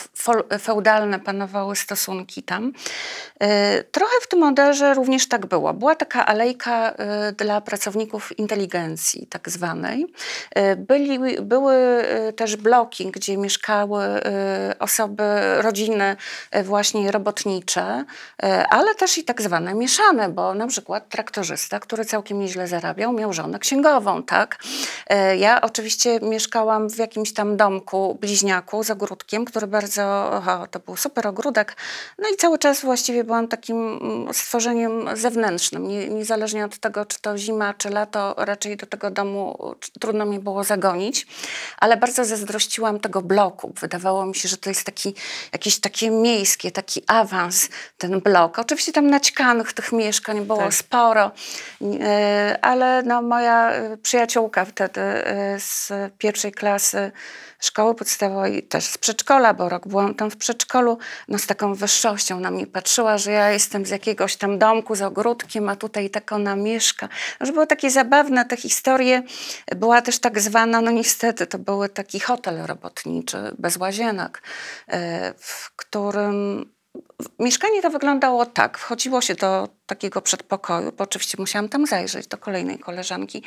feudalne 0.59 1.19
panowały 1.19 1.75
stosunki 1.75 2.43
tam. 2.43 2.74
Trochę 3.91 4.13
w 4.21 4.27
tym 4.27 4.39
Moderze 4.39 4.93
również 4.93 5.27
tak 5.27 5.45
było. 5.45 5.74
Była 5.74 5.95
taka 5.95 6.25
alejka 6.25 6.93
dla 7.38 7.62
pracowników 7.62 8.39
inteligencji 8.39 9.27
tak 9.27 9.50
zwanej. 9.50 10.13
Byli, 10.77 11.41
były 11.41 12.03
też 12.36 12.55
bloki, 12.55 13.12
gdzie 13.12 13.38
mieszkały 13.38 14.03
osoby, 14.79 15.24
rodziny 15.62 16.15
właśnie 16.63 17.12
robotnicze, 17.12 18.05
ale 18.69 18.95
też 18.95 19.17
i 19.17 19.23
tak 19.23 19.41
zwane 19.41 19.73
mieszane, 19.73 20.29
bo 20.29 20.53
na 20.53 20.67
przykład 20.67 21.09
traktorzysta, 21.09 21.79
który 21.79 22.05
całkiem 22.05 22.39
nieźle 22.39 22.67
zarabiał, 22.67 23.13
miał 23.13 23.33
żonę 23.33 23.59
księgową, 23.59 24.23
tak? 24.23 24.57
Ja 25.38 25.61
oczywiście 25.61 26.19
mieszkałam 26.21 26.89
w 26.89 26.97
jakimś 26.97 27.33
tam 27.33 27.57
domku, 27.57 28.17
bliźniaku 28.21 28.83
z 28.83 28.91
ogródkiem, 28.91 29.45
który 29.45 29.67
bardzo, 29.67 30.33
aha, 30.33 30.67
to 30.71 30.79
był 30.79 30.97
super 30.97 31.27
ogródek, 31.27 31.75
no 32.17 32.29
i 32.29 32.35
cały 32.35 32.57
czas 32.57 32.81
właściwie 32.81 33.23
byłam 33.23 33.47
takim 33.47 33.99
mm, 34.01 34.33
stworzeniem 34.33 35.09
zewnętrznym, 35.13 35.88
nie, 35.88 36.09
niezależnie 36.09 36.65
od 36.65 36.77
tego, 36.77 37.05
czy 37.05 37.21
to 37.21 37.38
zima, 37.38 37.73
czy 37.73 37.89
lato, 37.89 38.35
raczej 38.38 38.77
do 38.77 38.85
tego 38.85 39.11
domu 39.11 39.75
trudno 39.99 40.25
mi 40.25 40.39
było 40.39 40.63
zagonić, 40.63 41.27
ale 41.77 41.97
bardzo 41.97 42.25
zazdrościłam 42.25 42.99
tego 42.99 43.21
bloku. 43.21 43.73
Wydawało 43.81 44.25
mi 44.25 44.35
się, 44.35 44.49
że 44.49 44.57
to 44.57 44.69
jest 44.69 44.83
taki, 44.83 45.13
jakieś 45.53 45.79
takie 45.79 46.11
miejskie, 46.11 46.71
taki 46.71 47.03
awans, 47.07 47.69
ten 47.99 48.19
blok. 48.19 48.59
Oczywiście 48.59 48.91
tam 48.91 49.07
naćkanych 49.07 49.73
tych 49.73 49.91
mieszkań 49.91 50.45
było 50.45 50.59
tak. 50.59 50.73
sporo, 50.73 51.31
e, 52.01 52.59
ale 52.61 53.03
no, 53.03 53.21
moja 53.21 53.71
e, 53.71 53.97
przyjaciółka 53.97 54.65
wtedy 54.65 55.01
e, 55.01 55.59
z 55.59 55.91
pierwszej 56.17 56.51
klasy 56.51 57.11
szkoły 57.59 57.95
podstawowej, 57.95 58.63
też 58.63 58.85
z 58.85 58.97
przedszkola, 58.97 59.53
bo 59.53 59.69
rok 59.69 59.87
byłam 59.87 60.15
tam 60.15 60.31
w 60.31 60.37
przedszkolu, 60.37 60.97
no 61.27 61.37
z 61.37 61.47
taką 61.47 61.73
wyższością 61.73 62.39
na 62.39 62.51
mnie 62.51 62.67
patrzyła, 62.67 63.17
że 63.17 63.31
ja 63.31 63.51
jestem 63.51 63.85
z 63.85 63.89
jakiegoś 63.89 64.35
tam 64.35 64.59
domku 64.59 64.95
z 64.95 65.01
ogródkiem, 65.01 65.69
a 65.69 65.75
tutaj 65.75 66.09
tak 66.09 66.31
ona 66.31 66.55
mieszka. 66.55 67.09
No, 67.39 67.45
że 67.45 67.51
było 67.51 67.65
takie 67.65 67.91
zabawne 67.91 68.45
te 68.45 68.57
historie. 68.57 69.23
Była 69.75 70.01
też 70.01 70.19
tak 70.19 70.39
zwana, 70.39 70.81
no 70.81 70.91
niestety, 70.91 71.47
to 71.47 71.57
był 71.57 71.87
taki 71.87 72.19
hotel 72.19 72.65
robotniczy, 72.65 73.37
bez 73.57 73.77
łazienek, 73.77 74.41
w 75.37 75.75
którym 75.75 76.65
Mieszkanie 77.39 77.81
to 77.81 77.89
wyglądało 77.89 78.45
tak. 78.45 78.77
Wchodziło 78.77 79.21
się 79.21 79.35
do 79.35 79.69
takiego 79.85 80.21
przedpokoju, 80.21 80.91
bo 80.91 81.03
oczywiście 81.03 81.37
musiałam 81.39 81.69
tam 81.69 81.85
zajrzeć 81.85 82.27
do 82.27 82.37
kolejnej 82.37 82.79
koleżanki. 82.79 83.43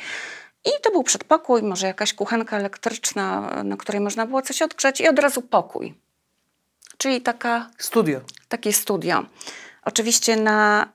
I 0.65 0.69
to 0.81 0.91
był 0.91 1.03
przedpokój, 1.03 1.63
może 1.63 1.87
jakaś 1.87 2.13
kuchenka 2.13 2.57
elektryczna, 2.57 3.41
na 3.63 3.77
której 3.77 4.01
można 4.01 4.25
było 4.25 4.41
coś 4.41 4.61
odgrzać 4.61 5.01
i 5.01 5.07
od 5.07 5.19
razu 5.19 5.41
pokój. 5.41 5.93
Czyli 6.97 7.21
taka... 7.21 7.69
Studio. 7.77 8.21
Takie 8.47 8.73
studio. 8.73 9.25
Oczywiście 9.85 10.35
na 10.35 10.89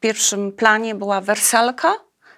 pierwszym 0.00 0.52
planie 0.52 0.94
była 0.94 1.20
wersalka, 1.20 1.94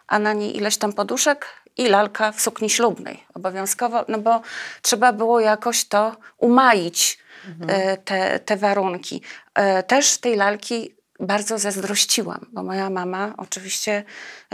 a 0.06 0.18
na 0.18 0.32
niej 0.32 0.56
ileś 0.56 0.76
tam 0.76 0.92
poduszek 0.92 1.63
i 1.76 1.88
lalka 1.88 2.32
w 2.32 2.40
sukni 2.40 2.70
ślubnej. 2.70 3.24
Obowiązkowo, 3.34 4.04
no 4.08 4.18
bo 4.18 4.42
trzeba 4.82 5.12
było 5.12 5.40
jakoś 5.40 5.84
to 5.84 6.16
umaić, 6.38 7.18
mhm. 7.48 7.70
E, 7.70 7.96
te, 7.96 8.40
te 8.40 8.56
warunki. 8.56 9.22
E, 9.54 9.82
też 9.82 10.18
tej 10.18 10.36
lalki 10.36 10.94
bardzo 11.20 11.58
zazdrościłam, 11.58 12.46
bo 12.52 12.62
moja 12.62 12.90
mama 12.90 13.34
oczywiście 13.36 14.04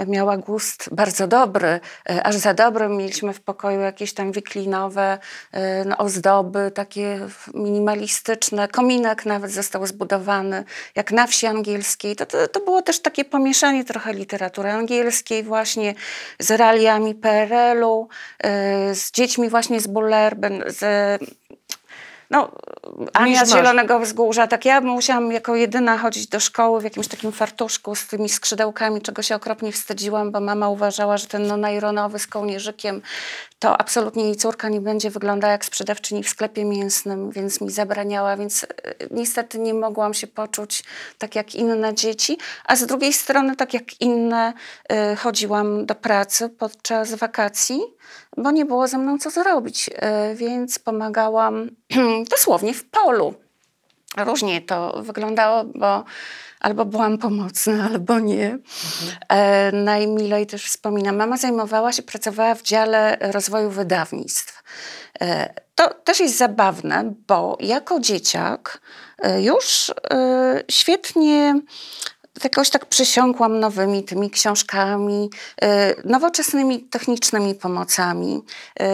miała 0.06 0.36
gust 0.36 0.88
bardzo 0.92 1.26
dobry, 1.26 1.80
e, 2.10 2.22
aż 2.22 2.34
za 2.34 2.54
dobry. 2.54 2.88
Mieliśmy 2.88 3.32
w 3.32 3.40
pokoju 3.40 3.80
jakieś 3.80 4.12
tam 4.12 4.32
wiklinowe 4.32 5.18
e, 5.52 5.84
no, 5.84 5.98
ozdoby, 5.98 6.70
takie 6.74 7.28
minimalistyczne. 7.54 8.68
Kominek 8.68 9.26
nawet 9.26 9.52
został 9.52 9.86
zbudowany, 9.86 10.64
jak 10.94 11.12
na 11.12 11.26
wsi 11.26 11.46
angielskiej. 11.46 12.16
To, 12.16 12.26
to, 12.26 12.48
to 12.48 12.60
było 12.60 12.82
też 12.82 13.00
takie 13.02 13.24
pomieszanie 13.24 13.84
trochę 13.84 14.12
literatury 14.12 14.70
angielskiej 14.70 15.42
właśnie 15.42 15.94
z 16.38 16.50
realiami 16.50 17.14
PRL-u, 17.14 18.08
e, 18.38 18.94
z 18.94 19.10
dziećmi 19.10 19.48
właśnie 19.48 19.80
z 19.80 19.86
Bullerben, 19.86 20.64
z 20.66 20.80
no, 22.30 22.50
Ania 23.12 23.44
z 23.44 23.52
Zielonego 23.52 24.00
Wzgórza, 24.00 24.46
tak 24.46 24.64
ja 24.64 24.80
musiałam 24.80 25.32
jako 25.32 25.56
jedyna 25.56 25.99
chodzić 25.99 26.26
do 26.26 26.40
szkoły 26.40 26.80
w 26.80 26.84
jakimś 26.84 27.08
takim 27.08 27.32
fartuszku 27.32 27.94
z 27.94 28.06
tymi 28.06 28.28
skrzydełkami, 28.28 29.02
czego 29.02 29.22
się 29.22 29.34
okropnie 29.34 29.72
wstydziłam, 29.72 30.32
bo 30.32 30.40
mama 30.40 30.68
uważała, 30.68 31.16
że 31.16 31.26
ten 31.26 31.46
no, 31.46 31.56
najronowy 31.56 32.18
z 32.18 32.26
kołnierzykiem 32.26 33.02
to 33.58 33.80
absolutnie 33.80 34.25
jej 34.25 34.37
córka 34.37 34.68
nie 34.68 34.80
będzie 34.80 35.10
wyglądała 35.10 35.52
jak 35.52 35.64
sprzedawczyni 35.64 36.22
w 36.22 36.28
sklepie 36.28 36.64
mięsnym, 36.64 37.30
więc 37.30 37.60
mi 37.60 37.70
zabraniała, 37.70 38.37
więc 38.37 38.64
e, 38.64 38.66
niestety 39.10 39.58
nie 39.58 39.75
mogłam 39.75 40.14
się 40.14 40.26
poczuć 40.26 40.84
tak 41.18 41.34
jak 41.34 41.54
inne 41.54 41.94
dzieci, 41.94 42.38
a 42.64 42.76
z 42.76 42.87
drugiej 42.87 43.12
strony 43.12 43.56
tak 43.56 43.75
jak 43.75 44.00
inne 44.00 44.52
y, 45.12 45.16
chodziłam 45.16 45.87
do 45.87 45.94
pracy 45.94 46.49
podczas 46.49 47.14
wakacji, 47.14 47.80
bo 48.37 48.50
nie 48.50 48.64
było 48.64 48.88
ze 48.88 48.99
mną 48.99 49.18
co 49.18 49.30
zrobić, 49.30 49.88
y, 49.88 50.34
więc 50.34 50.78
pomagałam 50.78 51.70
dosłownie 52.24 52.74
w 52.74 52.84
polu. 52.84 53.34
Różnie 54.16 54.60
to 54.60 55.02
wyglądało, 55.02 55.64
bo 55.64 56.04
albo 56.60 56.84
byłam 56.84 57.18
pomocna, 57.18 57.84
albo 57.92 58.18
nie. 58.18 58.58
E, 59.28 59.72
najmilej 59.72 60.46
też 60.46 60.64
wspominam. 60.64 61.16
Mama 61.16 61.36
zajmowała 61.36 61.92
się, 61.92 62.02
pracowała 62.02 62.54
w 62.54 62.62
dziale 62.62 63.16
rozwoju 63.20 63.70
wydawnictw. 63.70 64.62
E, 65.20 65.54
to 65.74 65.94
też 65.94 66.20
jest 66.20 66.36
zabawne, 66.36 67.14
bo 67.26 67.56
jako 67.60 68.00
dzieciak 68.00 68.80
e, 69.18 69.42
już 69.42 69.92
e, 70.10 70.62
świetnie 70.70 71.60
jakoś 72.44 72.70
tak 72.70 72.87
przysiągłam 72.87 73.60
nowymi 73.60 74.04
tymi 74.04 74.30
książkami, 74.30 75.30
y, 75.64 75.66
nowoczesnymi 76.04 76.80
technicznymi 76.80 77.54
pomocami. 77.54 78.42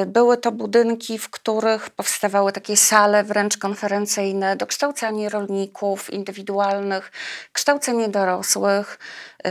Y, 0.02 0.07
były 0.07 0.37
to 0.37 0.52
budynki, 0.52 1.19
w 1.19 1.31
których 1.31 1.90
powstawały 1.90 2.52
takie 2.52 2.76
sale 2.76 3.25
wręcz 3.25 3.57
konferencyjne, 3.57 4.57
dokształcanie 4.57 5.28
rolników 5.28 6.11
indywidualnych, 6.11 7.12
kształcenie 7.52 8.09
dorosłych, 8.09 8.99
y, 9.47 9.50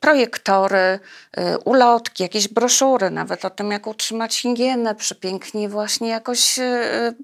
projektory, 0.00 0.98
ulotki, 1.64 2.22
jakieś 2.22 2.48
broszury 2.48 3.10
nawet 3.10 3.44
o 3.44 3.50
tym, 3.50 3.70
jak 3.70 3.86
utrzymać 3.86 4.40
higienę 4.40 4.94
przepięknie 4.94 5.68
właśnie 5.68 6.08
jakoś 6.08 6.58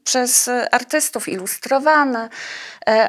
przez 0.05 0.51
artystów 0.73 1.29
ilustrowane. 1.29 2.29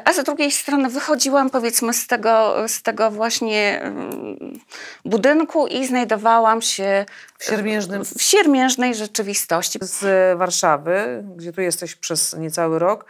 A 0.04 0.12
z 0.12 0.24
drugiej 0.24 0.52
strony 0.52 0.88
wychodziłam 0.88 1.50
powiedzmy 1.50 1.94
z 1.94 2.06
tego, 2.06 2.54
z 2.68 2.82
tego 2.82 2.89
tego 2.90 3.10
właśnie 3.10 3.80
mm, 3.82 4.60
budynku 5.04 5.66
i 5.66 5.86
znajdowałam 5.86 6.62
się 6.62 7.06
w, 7.38 7.44
siermiężnym... 7.44 8.04
w 8.04 8.22
siermiężnej 8.22 8.94
rzeczywistości. 8.94 9.78
Z 9.82 10.38
Warszawy, 10.38 11.24
gdzie 11.36 11.52
tu 11.52 11.60
jesteś 11.60 11.94
przez 11.94 12.34
niecały 12.34 12.78
rok, 12.78 13.04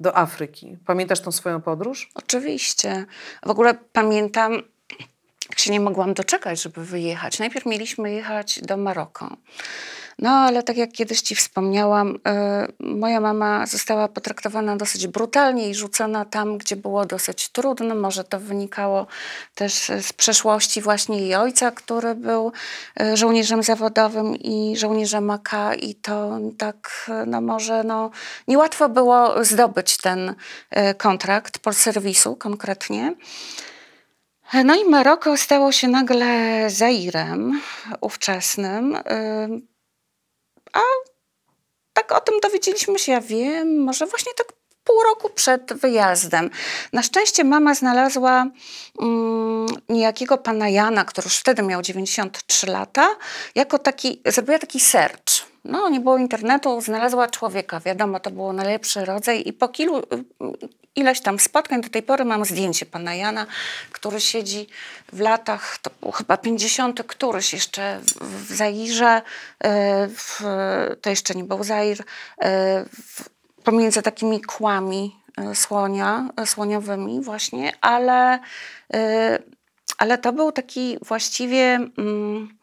do 0.00 0.16
Afryki. 0.16 0.78
Pamiętasz 0.86 1.20
tą 1.20 1.32
swoją 1.32 1.60
podróż? 1.60 2.10
Oczywiście. 2.14 3.04
W 3.46 3.50
ogóle 3.50 3.74
pamiętam, 3.92 4.62
jak 5.50 5.58
się 5.58 5.72
nie 5.72 5.80
mogłam 5.80 6.14
doczekać, 6.14 6.62
żeby 6.62 6.84
wyjechać. 6.84 7.38
Najpierw 7.38 7.66
mieliśmy 7.66 8.12
jechać 8.12 8.60
do 8.62 8.76
Maroka. 8.76 9.36
No 10.18 10.30
ale 10.30 10.62
tak 10.62 10.76
jak 10.76 10.92
kiedyś 10.92 11.20
Ci 11.20 11.34
wspomniałam, 11.34 12.16
y, 12.16 12.18
moja 12.80 13.20
mama 13.20 13.66
została 13.66 14.08
potraktowana 14.08 14.76
dosyć 14.76 15.06
brutalnie 15.06 15.68
i 15.68 15.74
rzucona 15.74 16.24
tam, 16.24 16.58
gdzie 16.58 16.76
było 16.76 17.06
dosyć 17.06 17.48
trudno. 17.48 17.94
Może 17.94 18.24
to 18.24 18.40
wynikało 18.40 19.06
też 19.54 19.90
z 20.00 20.12
przeszłości 20.12 20.82
właśnie 20.82 21.20
jej 21.20 21.34
ojca, 21.34 21.70
który 21.70 22.14
był 22.14 22.52
y, 23.02 23.16
żołnierzem 23.16 23.62
zawodowym 23.62 24.36
i 24.36 24.76
żołnierzem 24.76 25.30
AK 25.30 25.50
i 25.80 25.94
to 25.94 26.38
tak, 26.58 27.10
no 27.26 27.40
może 27.40 27.84
no, 27.84 28.10
niełatwo 28.48 28.88
było 28.88 29.44
zdobyć 29.44 29.96
ten 29.96 30.28
y, 30.28 30.94
kontrakt, 30.94 31.58
polserwisu 31.58 32.36
konkretnie. 32.36 33.14
No 34.64 34.74
i 34.74 34.84
Maroko 34.84 35.36
stało 35.36 35.72
się 35.72 35.88
nagle 35.88 36.26
Zairem 36.70 37.60
ówczesnym 38.00 38.96
a 40.76 40.80
tak 41.92 42.12
o 42.12 42.20
tym 42.20 42.40
dowiedzieliśmy 42.40 42.98
się, 42.98 43.12
ja 43.12 43.20
wiem, 43.20 43.84
może 43.84 44.06
właśnie 44.06 44.34
tak 44.34 44.46
pół 44.86 45.02
roku 45.02 45.30
przed 45.30 45.72
wyjazdem. 45.72 46.50
Na 46.92 47.02
szczęście 47.02 47.44
mama 47.44 47.74
znalazła 47.74 48.46
um, 48.98 49.66
niejakiego 49.88 50.38
pana 50.38 50.68
Jana, 50.68 51.04
który 51.04 51.24
już 51.24 51.36
wtedy 51.36 51.62
miał 51.62 51.82
93 51.82 52.66
lata, 52.66 53.08
jako 53.54 53.78
taki, 53.78 54.22
zrobiła 54.26 54.58
taki 54.58 54.80
search. 54.80 55.46
No, 55.64 55.88
nie 55.88 56.00
było 56.00 56.18
internetu, 56.18 56.80
znalazła 56.80 57.28
człowieka, 57.28 57.80
wiadomo, 57.80 58.20
to 58.20 58.30
był 58.30 58.52
najlepszy 58.52 59.04
rodzaj 59.04 59.42
i 59.46 59.52
po 59.52 59.68
kilu, 59.68 60.02
ileś 60.96 61.20
tam 61.20 61.38
spotkań. 61.38 61.80
Do 61.80 61.88
tej 61.88 62.02
pory 62.02 62.24
mam 62.24 62.44
zdjęcie 62.44 62.86
pana 62.86 63.14
Jana, 63.14 63.46
który 63.92 64.20
siedzi 64.20 64.66
w 65.12 65.20
latach, 65.20 65.78
to 65.78 65.90
był 66.00 66.10
chyba 66.10 66.36
50. 66.36 67.02
któryś 67.06 67.52
jeszcze 67.52 68.00
w, 68.20 68.52
Zairze, 68.54 69.22
e, 69.64 70.08
w, 70.08 70.40
to 71.02 71.10
jeszcze 71.10 71.34
nie 71.34 71.44
był 71.44 71.64
Zair, 71.64 72.00
e, 72.00 72.04
w, 72.84 73.28
pomiędzy 73.64 74.02
takimi 74.02 74.40
kłami 74.40 75.16
e, 75.36 75.54
słonia, 75.54 76.28
słoniowymi 76.44 77.20
właśnie, 77.20 77.72
ale, 77.80 78.38
ale 79.98 80.18
to 80.18 80.32
był 80.32 80.52
taki 80.52 80.98
właściwie... 81.02 81.88
Mm, 81.98 82.55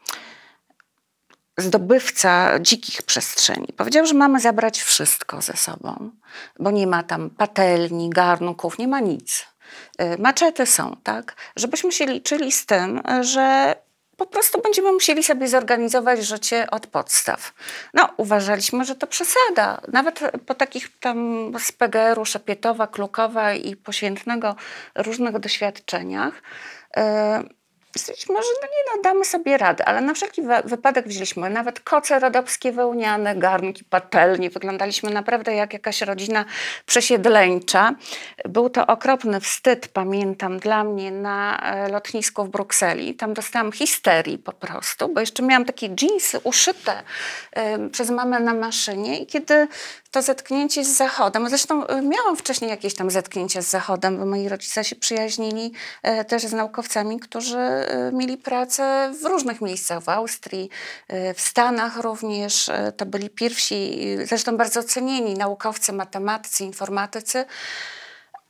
zdobywca 1.57 2.59
dzikich 2.59 3.01
przestrzeni. 3.01 3.67
Powiedział, 3.77 4.05
że 4.05 4.13
mamy 4.13 4.39
zabrać 4.39 4.81
wszystko 4.81 5.41
ze 5.41 5.53
sobą, 5.53 6.11
bo 6.59 6.71
nie 6.71 6.87
ma 6.87 7.03
tam 7.03 7.29
patelni, 7.29 8.09
garnków, 8.09 8.77
nie 8.77 8.87
ma 8.87 8.99
nic. 8.99 9.45
Y, 10.01 10.21
Maczety 10.21 10.65
są, 10.65 10.95
tak? 11.03 11.35
Żebyśmy 11.55 11.91
się 11.91 12.05
liczyli 12.05 12.51
z 12.51 12.65
tym, 12.65 13.01
że 13.21 13.75
po 14.17 14.25
prostu 14.25 14.61
będziemy 14.61 14.91
musieli 14.91 15.23
sobie 15.23 15.47
zorganizować 15.47 16.25
życie 16.25 16.67
od 16.71 16.87
podstaw. 16.87 17.53
No, 17.93 18.09
uważaliśmy, 18.17 18.85
że 18.85 18.95
to 18.95 19.07
przesada. 19.07 19.81
Nawet 19.87 20.19
po 20.45 20.55
takich 20.55 20.99
tam 20.99 21.51
z 21.59 21.71
PGR-u 21.71 22.25
Szapietowa, 22.25 22.87
Klukowa 22.87 23.53
i 23.53 23.75
Poświętnego 23.75 24.55
różnych 24.95 25.39
doświadczeniach, 25.39 26.41
yy, 26.97 27.03
Stwierdziliśmy, 27.97 28.35
że 28.35 28.49
no 28.61 28.67
nie 28.67 28.95
no, 28.95 29.01
damy 29.03 29.25
sobie 29.25 29.57
radę, 29.57 29.85
ale 29.85 30.01
na 30.01 30.13
wszelki 30.13 30.41
wypadek 30.65 31.07
wzięliśmy 31.07 31.49
nawet 31.49 31.79
koce 31.79 32.19
rodopskie 32.19 32.71
wełniane, 32.71 33.35
garnki, 33.35 33.83
patelnie. 33.83 34.49
Wyglądaliśmy 34.49 35.09
naprawdę 35.09 35.55
jak 35.55 35.73
jakaś 35.73 36.01
rodzina 36.01 36.45
przesiedleńcza. 36.85 37.95
Był 38.45 38.69
to 38.69 38.87
okropny 38.87 39.39
wstyd, 39.39 39.87
pamiętam, 39.87 40.59
dla 40.59 40.83
mnie 40.83 41.11
na 41.11 41.59
e, 41.59 41.89
lotnisku 41.89 42.45
w 42.45 42.49
Brukseli. 42.49 43.15
Tam 43.15 43.33
dostałam 43.33 43.71
histerii 43.71 44.37
po 44.37 44.51
prostu, 44.51 45.09
bo 45.09 45.19
jeszcze 45.19 45.43
miałam 45.43 45.65
takie 45.65 45.89
dżinsy 45.89 46.39
uszyte 46.43 47.03
y, 47.85 47.89
przez 47.89 48.09
mamę 48.09 48.39
na 48.39 48.53
maszynie 48.53 49.19
i 49.19 49.25
kiedy 49.25 49.67
to 50.13 50.21
zetknięcie 50.21 50.85
z 50.85 50.97
Zachodem, 50.97 51.49
zresztą 51.49 51.87
y, 51.87 52.01
miałam 52.01 52.37
wcześniej 52.37 52.69
jakieś 52.69 52.95
tam 52.95 53.11
zetknięcia 53.11 53.61
z 53.61 53.69
Zachodem, 53.69 54.17
bo 54.17 54.25
moi 54.25 54.49
rodzice 54.49 54.83
się 54.83 54.95
przyjaźnili 54.95 55.73
y, 56.21 56.25
też 56.25 56.43
z 56.43 56.53
naukowcami, 56.53 57.19
którzy 57.19 57.57
y, 57.57 58.15
mieli 58.15 58.37
pracę 58.37 59.13
w 59.21 59.25
różnych 59.25 59.61
miejscach, 59.61 60.03
w 60.03 60.09
Austrii, 60.09 60.69
w 61.35 61.41
Stanach 61.41 61.97
również. 61.97 62.71
To 62.97 63.05
byli 63.05 63.29
pierwsi, 63.29 64.01
zresztą 64.25 64.57
bardzo 64.57 64.83
cenieni 64.83 65.33
naukowcy, 65.33 65.93
matematycy, 65.93 66.63
informatycy. 66.63 67.45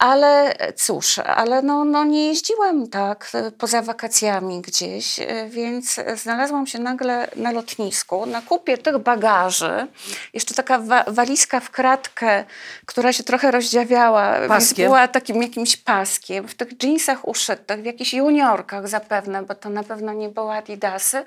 Ale 0.03 0.55
cóż, 0.75 1.19
ale 1.19 1.61
no, 1.61 1.85
no 1.85 2.03
nie 2.03 2.27
jeździłam 2.27 2.87
tak 2.87 3.31
poza 3.57 3.81
wakacjami 3.81 4.61
gdzieś, 4.61 5.19
więc 5.49 5.99
znalazłam 6.15 6.67
się 6.67 6.79
nagle 6.79 7.27
na 7.35 7.51
lotnisku, 7.51 8.25
na 8.25 8.41
kupie 8.41 8.77
tych 8.77 8.97
bagaży. 8.97 9.87
Jeszcze 10.33 10.53
taka 10.53 10.79
wa 10.79 11.03
walizka 11.07 11.59
w 11.59 11.69
kratkę, 11.69 12.45
która 12.85 13.13
się 13.13 13.23
trochę 13.23 13.51
rozdziawiała, 13.51 14.47
więc 14.47 14.73
była 14.73 15.07
takim 15.07 15.41
jakimś 15.41 15.77
paskiem, 15.77 16.47
w 16.47 16.55
tych 16.55 16.77
dżinsach 16.77 17.27
uszytych, 17.27 17.81
w 17.81 17.85
jakichś 17.85 18.13
juniorkach 18.13 18.87
zapewne, 18.87 19.43
bo 19.43 19.55
to 19.55 19.69
na 19.69 19.83
pewno 19.83 20.13
nie 20.13 20.29
były 20.29 20.51
adidasy. 20.51 21.23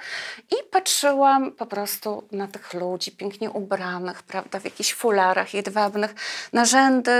I 0.51 0.57
patrzyłam 0.71 1.53
po 1.53 1.67
prostu 1.67 2.29
na 2.33 2.49
tych 2.49 2.75
ludzi 2.75 3.13
pięknie 3.13 3.51
ubranych, 3.51 4.23
prawda, 4.23 4.61
w 4.61 4.65
jakichś 4.65 4.95
fularach 4.95 5.55
jedwabnych, 5.55 6.15
narzędy, 6.53 7.13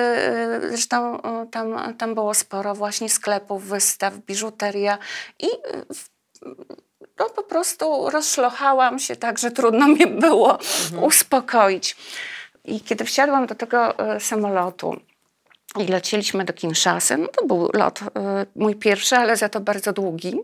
zresztą 0.69 1.21
tam, 1.47 1.95
tam 1.95 2.15
było 2.15 2.35
sporo 2.35 2.75
właśnie 2.75 3.09
sklepów, 3.09 3.65
wystaw, 3.65 4.15
biżuteria 4.15 4.99
i 5.39 5.47
no, 7.19 7.31
po 7.31 7.43
prostu 7.43 8.11
rozszlochałam 8.11 8.99
się 8.99 9.17
tak, 9.17 9.39
że 9.39 9.51
trudno 9.51 9.89
mi 9.89 10.07
było 10.07 10.59
mhm. 10.59 11.05
uspokoić. 11.05 11.97
I 12.65 12.81
kiedy 12.81 13.05
wsiadłam 13.05 13.47
do 13.47 13.55
tego 13.55 13.99
e, 13.99 14.21
samolotu, 14.21 15.01
i 15.81 15.87
lecieliśmy 15.87 16.45
do 16.45 16.53
Kinshasy. 16.53 17.17
No 17.17 17.29
to 17.29 17.47
był 17.47 17.71
lot 17.75 18.01
y, 18.03 18.05
mój 18.57 18.75
pierwszy, 18.75 19.17
ale 19.17 19.37
za 19.37 19.49
to 19.49 19.61
bardzo 19.61 19.93
długi. 19.93 20.37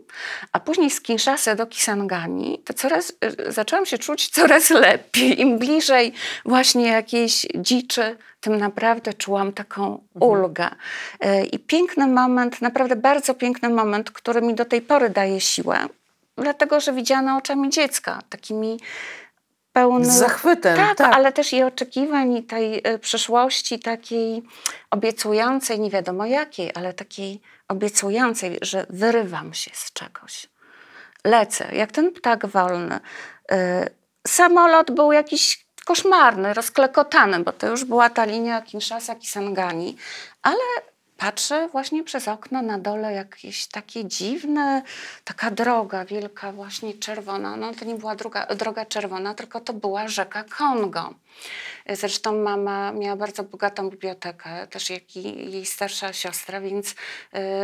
A 0.51 0.59
później 0.59 0.89
z 0.89 1.01
Kinshasy 1.01 1.55
do 1.55 1.65
Kisangani, 1.65 2.59
to 2.65 2.73
coraz, 2.73 3.13
y, 3.47 3.51
zaczęłam 3.51 3.85
się 3.85 3.97
czuć 3.97 4.29
coraz 4.29 4.69
lepiej. 4.69 5.41
Im 5.41 5.59
bliżej 5.59 6.13
właśnie 6.45 6.87
jakiejś 6.87 7.47
dziczy, 7.55 8.17
tym 8.39 8.57
naprawdę 8.57 9.13
czułam 9.13 9.53
taką 9.53 9.83
mhm. 9.83 10.31
ulgę. 10.31 10.67
Y, 11.25 11.45
I 11.45 11.59
piękny 11.59 12.07
moment, 12.07 12.61
naprawdę 12.61 12.95
bardzo 12.95 13.33
piękny 13.33 13.69
moment, 13.69 14.11
który 14.11 14.41
mi 14.41 14.53
do 14.53 14.65
tej 14.65 14.81
pory 14.81 15.09
daje 15.09 15.41
siłę. 15.41 15.87
Dlatego, 16.37 16.79
że 16.79 16.93
widziana 16.93 17.37
oczami 17.37 17.69
dziecka, 17.69 18.19
takimi 18.29 18.79
pełny... 19.73 20.05
Z 20.05 20.13
zachwytem. 20.13 20.77
Tak, 20.77 20.97
tak, 20.97 21.15
ale 21.15 21.31
też 21.31 21.53
i 21.53 21.63
oczekiwań 21.63 22.33
i 22.33 22.43
tej 22.43 22.87
y, 22.87 22.99
przyszłości 22.99 23.79
takiej 23.79 24.43
obiecującej, 24.91 25.79
nie 25.79 25.89
wiadomo 25.89 26.25
jakiej, 26.25 26.71
ale 26.75 26.93
takiej 26.93 27.41
obiecującej, 27.67 28.57
że 28.61 28.85
wyrywam 28.89 29.53
się 29.53 29.71
z 29.73 29.93
czegoś. 29.93 30.47
Lecę, 31.25 31.75
jak 31.75 31.91
ten 31.91 32.11
ptak 32.11 32.45
wolny. 32.45 32.99
Y, 33.51 33.55
samolot 34.27 34.91
był 34.91 35.11
jakiś 35.11 35.65
koszmarny, 35.85 36.53
rozklekotany, 36.53 37.39
bo 37.39 37.51
to 37.51 37.67
już 37.67 37.85
była 37.85 38.09
ta 38.09 38.25
linia 38.25 38.61
Kinshasa-Kisangani, 38.61 39.93
ale 40.41 40.59
patrzę 41.23 41.67
właśnie 41.67 42.03
przez 42.03 42.27
okno 42.27 42.61
na 42.61 42.79
dole 42.79 43.13
jakieś 43.13 43.67
takie 43.67 44.05
dziwne, 44.05 44.81
taka 45.23 45.51
droga 45.51 46.05
wielka, 46.05 46.51
właśnie 46.51 46.93
czerwona. 46.93 47.55
No 47.55 47.73
to 47.73 47.85
nie 47.85 47.95
była 47.95 48.15
droga, 48.15 48.45
droga 48.45 48.85
czerwona, 48.85 49.33
tylko 49.33 49.61
to 49.61 49.73
była 49.73 50.07
rzeka 50.07 50.43
Kongo. 50.57 51.13
Zresztą 51.89 52.37
mama 52.37 52.91
miała 52.91 53.15
bardzo 53.15 53.43
bogatą 53.43 53.89
bibliotekę, 53.89 54.67
też 54.67 54.89
jak 54.89 55.15
jej 55.15 55.65
starsza 55.65 56.13
siostra, 56.13 56.61
więc 56.61 56.91
y, 56.91 56.95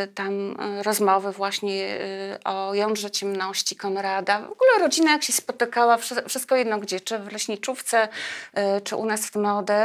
tam 0.08 0.52
y, 0.52 0.84
rozmowy 0.84 1.32
właśnie 1.32 2.00
o 2.46 2.74
jądrze 2.74 3.12
ciemności 3.12 3.76
Konrada. 3.76 4.40
W 4.42 4.52
ogóle 4.52 4.80
rodzina 4.80 5.12
jak 5.12 5.24
się 5.24 5.34
spotykała, 5.34 5.98
wszystko 6.28 6.56
jedno 6.56 6.78
gdzie, 6.78 7.00
czy 7.00 7.20
w 7.20 7.32
Leśniczówce, 7.32 8.08
czy 8.84 8.96
u 8.96 9.06
nas 9.06 9.26
w 9.26 9.32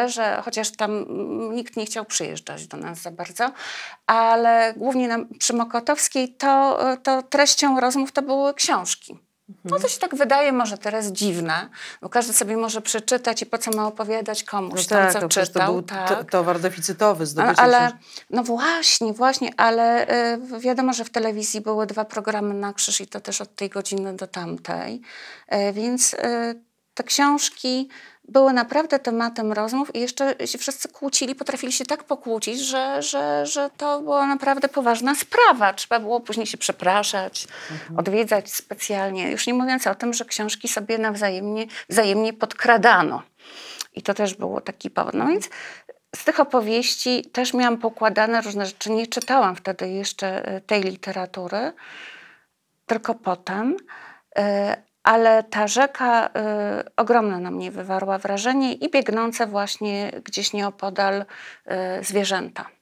że 0.07 0.43
chociaż 0.45 0.71
tam 0.71 0.91
mm, 0.91 1.55
nikt 1.55 1.77
nie 1.77 1.87
chciał 1.87 2.05
przyjeżdżać 2.05 2.67
do 2.67 2.77
nas 2.77 2.99
za 2.99 3.11
bardzo, 3.11 3.53
ale 4.07 4.75
głównie 4.77 5.09
na, 5.09 5.19
przy 5.39 5.53
Mokotowskiej 5.53 6.35
to, 6.35 6.79
to 7.03 7.23
treścią 7.23 7.81
rozmów 7.81 8.13
to 8.13 8.23
były 8.23 8.55
książki. 8.55 9.24
No 9.65 9.79
to 9.79 9.89
się 9.89 9.99
tak 9.99 10.15
wydaje 10.15 10.53
może 10.53 10.79
teraz 10.79 11.07
dziwne, 11.07 11.69
bo 12.03 12.09
każdy 12.09 12.33
sobie 12.33 12.57
może 12.57 12.83
przeczytać 12.83 13.43
i 13.43 13.47
po 13.47 13.59
co 13.59 13.71
ma 13.71 13.87
opowiadać 13.87 14.45
komuś 14.45 14.89
no 14.91 14.97
tam, 14.97 15.03
tak, 15.03 15.13
co 15.13 15.21
no 15.21 15.29
czytał. 15.29 15.67
To 15.67 15.73
był 15.73 15.83
tak. 15.83 16.31
towar 16.31 16.61
deficytowy, 16.61 17.27
zdobycie 17.27 17.61
Ale, 17.61 17.93
no 18.31 18.43
właśnie, 18.43 19.13
właśnie, 19.13 19.51
ale 19.57 20.09
y, 20.35 20.61
wiadomo, 20.61 20.93
że 20.93 21.05
w 21.05 21.11
telewizji 21.11 21.61
były 21.61 21.87
dwa 21.87 22.05
programy 22.05 22.55
na 22.55 22.73
krzyż 22.73 23.01
i 23.01 23.07
to 23.07 23.21
też 23.21 23.41
od 23.41 23.55
tej 23.55 23.69
godziny 23.69 24.17
do 24.17 24.27
tamtej, 24.27 25.01
y, 25.53 25.73
więc 25.73 26.15
y, 26.15 26.61
te 26.95 27.05
książki 27.05 27.89
były 28.29 28.53
naprawdę 28.53 28.99
tematem 28.99 29.53
rozmów 29.53 29.95
i 29.95 30.01
jeszcze 30.01 30.47
się 30.47 30.59
wszyscy 30.59 30.89
kłócili, 30.89 31.35
potrafili 31.35 31.73
się 31.73 31.85
tak 31.85 32.05
pokłócić, 32.05 32.61
że, 32.61 33.03
że, 33.03 33.47
że 33.47 33.71
to 33.77 34.01
była 34.01 34.27
naprawdę 34.27 34.69
poważna 34.69 35.15
sprawa. 35.15 35.73
Trzeba 35.73 36.01
było 36.01 36.21
później 36.21 36.47
się 36.47 36.59
przepraszać, 36.59 37.47
mhm. 37.71 37.99
odwiedzać 37.99 38.53
specjalnie. 38.53 39.31
Już 39.31 39.47
nie 39.47 39.55
mówiąc 39.55 39.87
o 39.87 39.95
tym, 39.95 40.13
że 40.13 40.25
książki 40.25 40.69
sobie 40.69 40.99
nawzajemnie 40.99 41.67
wzajemnie 41.89 42.33
podkradano. 42.33 43.23
I 43.95 44.03
to 44.03 44.15
też 44.15 44.35
było 44.35 44.61
taki 44.61 44.91
powód. 44.91 45.15
No 45.15 45.27
więc 45.27 45.49
z 46.17 46.25
tych 46.25 46.41
opowieści 46.41 47.25
też 47.33 47.55
miałam 47.55 47.79
pokładane 47.79 48.41
różne 48.41 48.67
rzeczy. 48.67 48.91
Nie 48.91 49.07
czytałam 49.07 49.57
wtedy 49.57 49.89
jeszcze 49.89 50.49
e, 50.49 50.61
tej 50.61 50.83
literatury, 50.83 51.73
tylko 52.87 53.15
potem. 53.15 53.77
Ale 55.05 55.43
ta 55.43 55.67
rzeka 55.67 56.27
y, 56.27 56.31
ogromne 56.97 57.41
na 57.41 57.51
mnie 57.51 57.71
wywarła 57.71 58.19
wrażenie 58.19 58.73
i 58.73 58.91
biegnące 58.91 59.47
właśnie 59.47 60.11
gdzieś 60.25 60.53
nieopodal 60.53 61.21
y, 61.21 62.05
zwierzęta 62.05 62.74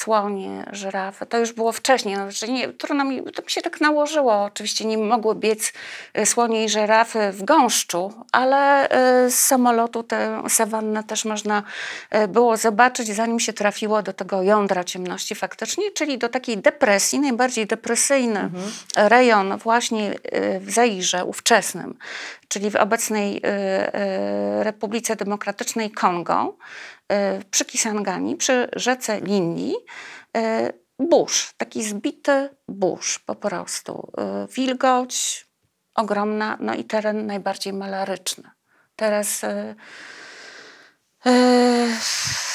słonie, 0.00 0.64
żyrafy. 0.72 1.26
To 1.26 1.38
już 1.38 1.52
było 1.52 1.72
wcześniej. 1.72 2.16
No, 2.16 2.30
że 2.30 2.48
nie, 2.48 2.68
trudno 2.68 3.04
mi, 3.04 3.22
to 3.22 3.42
mi 3.42 3.50
się 3.50 3.62
tak 3.62 3.80
nałożyło. 3.80 4.42
Oczywiście 4.44 4.84
nie 4.84 4.98
mogły 4.98 5.34
biec 5.34 5.72
y, 6.18 6.26
słonie 6.26 6.64
i 6.64 6.68
żyrafy 6.68 7.32
w 7.32 7.44
gąszczu, 7.44 8.12
ale 8.32 8.86
y, 9.26 9.30
z 9.30 9.38
samolotu 9.38 10.02
tę 10.02 10.42
sawannę 10.48 11.04
też 11.04 11.24
można 11.24 11.62
y, 12.14 12.28
było 12.28 12.56
zobaczyć, 12.56 13.08
zanim 13.08 13.40
się 13.40 13.52
trafiło 13.52 14.02
do 14.02 14.12
tego 14.12 14.42
jądra 14.42 14.84
ciemności 14.84 15.34
faktycznie, 15.34 15.90
czyli 15.90 16.18
do 16.18 16.28
takiej 16.28 16.58
depresji, 16.58 17.20
najbardziej 17.20 17.66
depresyjny 17.66 18.40
mhm. 18.40 18.72
rejon 18.96 19.58
właśnie 19.58 20.14
w 20.60 20.70
Zairze 20.70 21.24
ówczesnym, 21.24 21.98
czyli 22.48 22.70
w 22.70 22.76
obecnej 22.76 23.42
Republice 24.62 25.16
Demokratycznej 25.16 25.90
Kongo, 25.90 26.56
przy 27.50 27.64
Kisangani, 27.64 28.36
przy 28.36 28.68
rzece 28.76 29.20
Lindi, 29.20 29.74
e, 30.36 30.72
burz, 30.98 31.52
taki 31.56 31.84
zbity 31.84 32.48
burz 32.68 33.18
po 33.18 33.34
prostu. 33.34 34.12
E, 34.18 34.46
Wilgoć 34.46 35.46
ogromna, 35.94 36.56
no 36.60 36.74
i 36.74 36.84
teren 36.84 37.26
najbardziej 37.26 37.72
malaryczny. 37.72 38.50
Teraz 38.96 39.44
e, 39.44 39.74
e, 41.26 41.88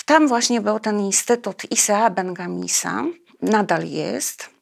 tam 0.05 0.27
właśnie 0.27 0.61
był 0.61 0.79
ten 0.79 0.99
instytut 0.99 1.71
Isea 1.71 2.09
Bengamisa, 2.09 3.03
nadal 3.41 3.85
jest. 3.85 4.54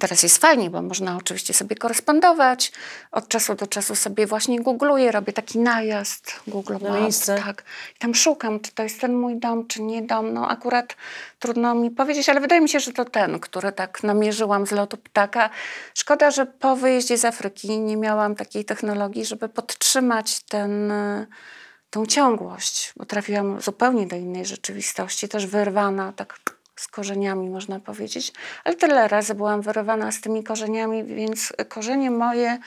Teraz 0.00 0.22
jest 0.22 0.38
fajnie, 0.38 0.70
bo 0.70 0.82
można 0.82 1.16
oczywiście 1.16 1.54
sobie 1.54 1.76
korespondować. 1.76 2.72
Od 3.12 3.28
czasu 3.28 3.54
do 3.54 3.66
czasu 3.66 3.94
sobie 3.94 4.26
właśnie 4.26 4.60
googluję, 4.62 5.12
robię 5.12 5.32
taki 5.32 5.58
najazd 5.58 6.40
Google 6.46 6.72
Na 6.72 6.90
Maps, 6.90 7.02
miejsce. 7.02 7.42
Tak. 7.44 7.64
I 7.96 7.98
tam 7.98 8.14
szukam, 8.14 8.60
czy 8.60 8.72
to 8.72 8.82
jest 8.82 9.00
ten 9.00 9.14
mój 9.14 9.36
dom, 9.36 9.66
czy 9.66 9.82
nie 9.82 10.02
dom. 10.02 10.34
No 10.34 10.48
akurat 10.48 10.96
trudno 11.38 11.74
mi 11.74 11.90
powiedzieć, 11.90 12.28
ale 12.28 12.40
wydaje 12.40 12.60
mi 12.60 12.68
się, 12.68 12.80
że 12.80 12.92
to 12.92 13.04
ten, 13.04 13.40
który 13.40 13.72
tak 13.72 14.02
namierzyłam 14.02 14.66
z 14.66 14.70
lotu 14.70 14.96
ptaka. 14.96 15.50
Szkoda, 15.94 16.30
że 16.30 16.46
po 16.46 16.76
wyjeździe 16.76 17.18
z 17.18 17.24
Afryki 17.24 17.80
nie 17.80 17.96
miałam 17.96 18.34
takiej 18.34 18.64
technologii, 18.64 19.24
żeby 19.24 19.48
podtrzymać 19.48 20.40
ten, 20.40 20.90
y, 20.90 21.26
tą 21.90 22.06
ciągłość, 22.06 22.92
bo 22.96 23.04
trafiłam 23.04 23.60
zupełnie 23.60 24.06
do 24.06 24.16
innej 24.16 24.46
rzeczywistości, 24.46 25.28
też 25.28 25.46
wyrwana 25.46 26.12
tak 26.12 26.38
z 26.76 26.88
korzeniami, 26.88 27.50
można 27.50 27.80
powiedzieć. 27.80 28.32
Ale 28.64 28.76
tyle 28.76 29.08
razy 29.08 29.34
byłam 29.34 29.60
wyrwana 29.60 30.12
z 30.12 30.20
tymi 30.20 30.44
korzeniami, 30.44 31.04
więc 31.04 31.52
korzenie 31.68 32.10
moje 32.10 32.58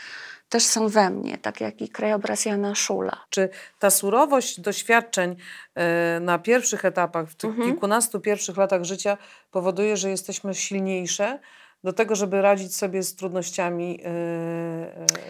też 0.50 0.64
są 0.64 0.88
we 0.88 1.10
mnie, 1.10 1.38
tak 1.38 1.62
jak 1.62 1.82
i 1.82 1.90
krajobraz 1.90 2.46
Jana 2.46 2.76
Szula. 2.76 3.26
Czy 3.30 3.50
ta 3.80 3.90
surowość 3.90 4.60
doświadczeń 4.60 5.36
e, 5.76 6.20
na 6.20 6.40
pierwszych 6.40 6.86
etapach, 6.86 7.30
w 7.30 7.36
tych 7.36 7.50
Mhm. 7.50 7.70
kilkunastu 7.70 8.20
pierwszych 8.20 8.58
latach 8.58 8.84
życia 8.84 9.18
powoduje, 9.52 9.98
że 9.98 10.10
jesteśmy 10.10 10.56
silniejsze 10.56 11.40
do 11.84 11.94
tego, 11.94 12.16
żeby 12.16 12.42
radzić 12.42 12.76
sobie 12.76 13.04
z 13.04 13.16
trudnościami 13.16 14.00
e, 14.04 14.08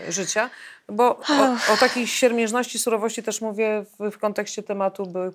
e, 0.07 0.11
życia? 0.11 0.49
Bo 0.89 1.17
o, 1.17 1.73
o 1.73 1.77
takiej 1.79 2.07
siermierzności, 2.07 2.79
surowości 2.79 3.23
też 3.23 3.41
mówię 3.41 3.85
w, 3.99 4.11
w 4.11 4.17
kontekście 4.17 4.63
tematu 4.63 5.05
byłych, 5.05 5.33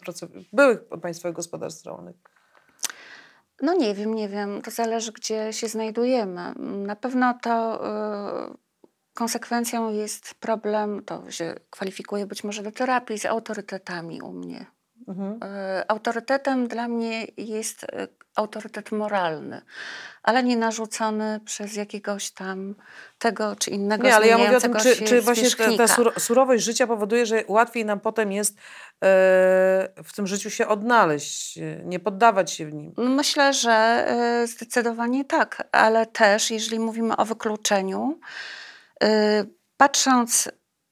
byłych 0.52 0.78
państwowych 1.02 1.36
gospodarstw 1.36 1.86
rolnych. 1.86 2.16
No 3.62 3.74
nie 3.74 3.94
wiem, 3.94 4.14
nie 4.14 4.28
wiem. 4.28 4.62
To 4.62 4.70
zależy, 4.70 5.12
gdzie 5.12 5.52
się 5.52 5.68
znajdujemy. 5.68 6.52
Na 6.58 6.96
pewno 6.96 7.38
to 7.42 7.84
y, 8.52 8.56
konsekwencją 9.14 9.90
jest 9.90 10.34
problem, 10.34 11.04
to 11.04 11.30
się 11.30 11.54
kwalifikuje 11.70 12.26
być 12.26 12.44
może 12.44 12.62
do 12.62 12.72
terapii 12.72 13.18
z 13.18 13.26
autorytetami 13.26 14.22
u 14.22 14.32
mnie. 14.32 14.66
Mhm. 15.10 15.40
Y, 15.42 15.88
autorytetem 15.88 16.68
dla 16.68 16.88
mnie 16.88 17.26
jest 17.36 17.82
y, 17.84 17.86
autorytet 18.34 18.92
moralny, 18.92 19.62
ale 20.22 20.42
nie 20.42 20.56
narzucony 20.56 21.40
przez 21.44 21.76
jakiegoś 21.76 22.30
tam 22.30 22.74
tego 23.18 23.56
czy 23.56 23.70
innego 23.70 24.04
Nie, 24.04 24.14
ale 24.14 24.26
ja 24.26 24.38
mówię 24.38 24.56
o 24.56 24.60
tym, 24.60 24.74
czy, 24.74 24.96
czy 24.96 25.20
właśnie 25.20 25.50
ta, 25.50 25.76
ta 25.76 25.84
sur- 25.86 26.20
surowość 26.20 26.64
życia 26.64 26.86
powoduje, 26.86 27.26
że 27.26 27.44
łatwiej 27.48 27.84
nam 27.84 28.00
potem 28.00 28.32
jest 28.32 28.56
e, 28.56 28.60
w 30.04 30.12
tym 30.14 30.26
życiu 30.26 30.50
się 30.50 30.68
odnaleźć, 30.68 31.58
e, 31.58 31.62
nie 31.84 32.00
poddawać 32.00 32.50
się 32.50 32.66
w 32.66 32.74
nim. 32.74 32.94
Myślę, 32.96 33.52
że 33.52 34.06
zdecydowanie 34.46 35.24
tak, 35.24 35.68
ale 35.72 36.06
też 36.06 36.50
jeżeli 36.50 36.78
mówimy 36.78 37.16
o 37.16 37.24
wykluczeniu, 37.24 38.20
patrząc, 39.76 40.48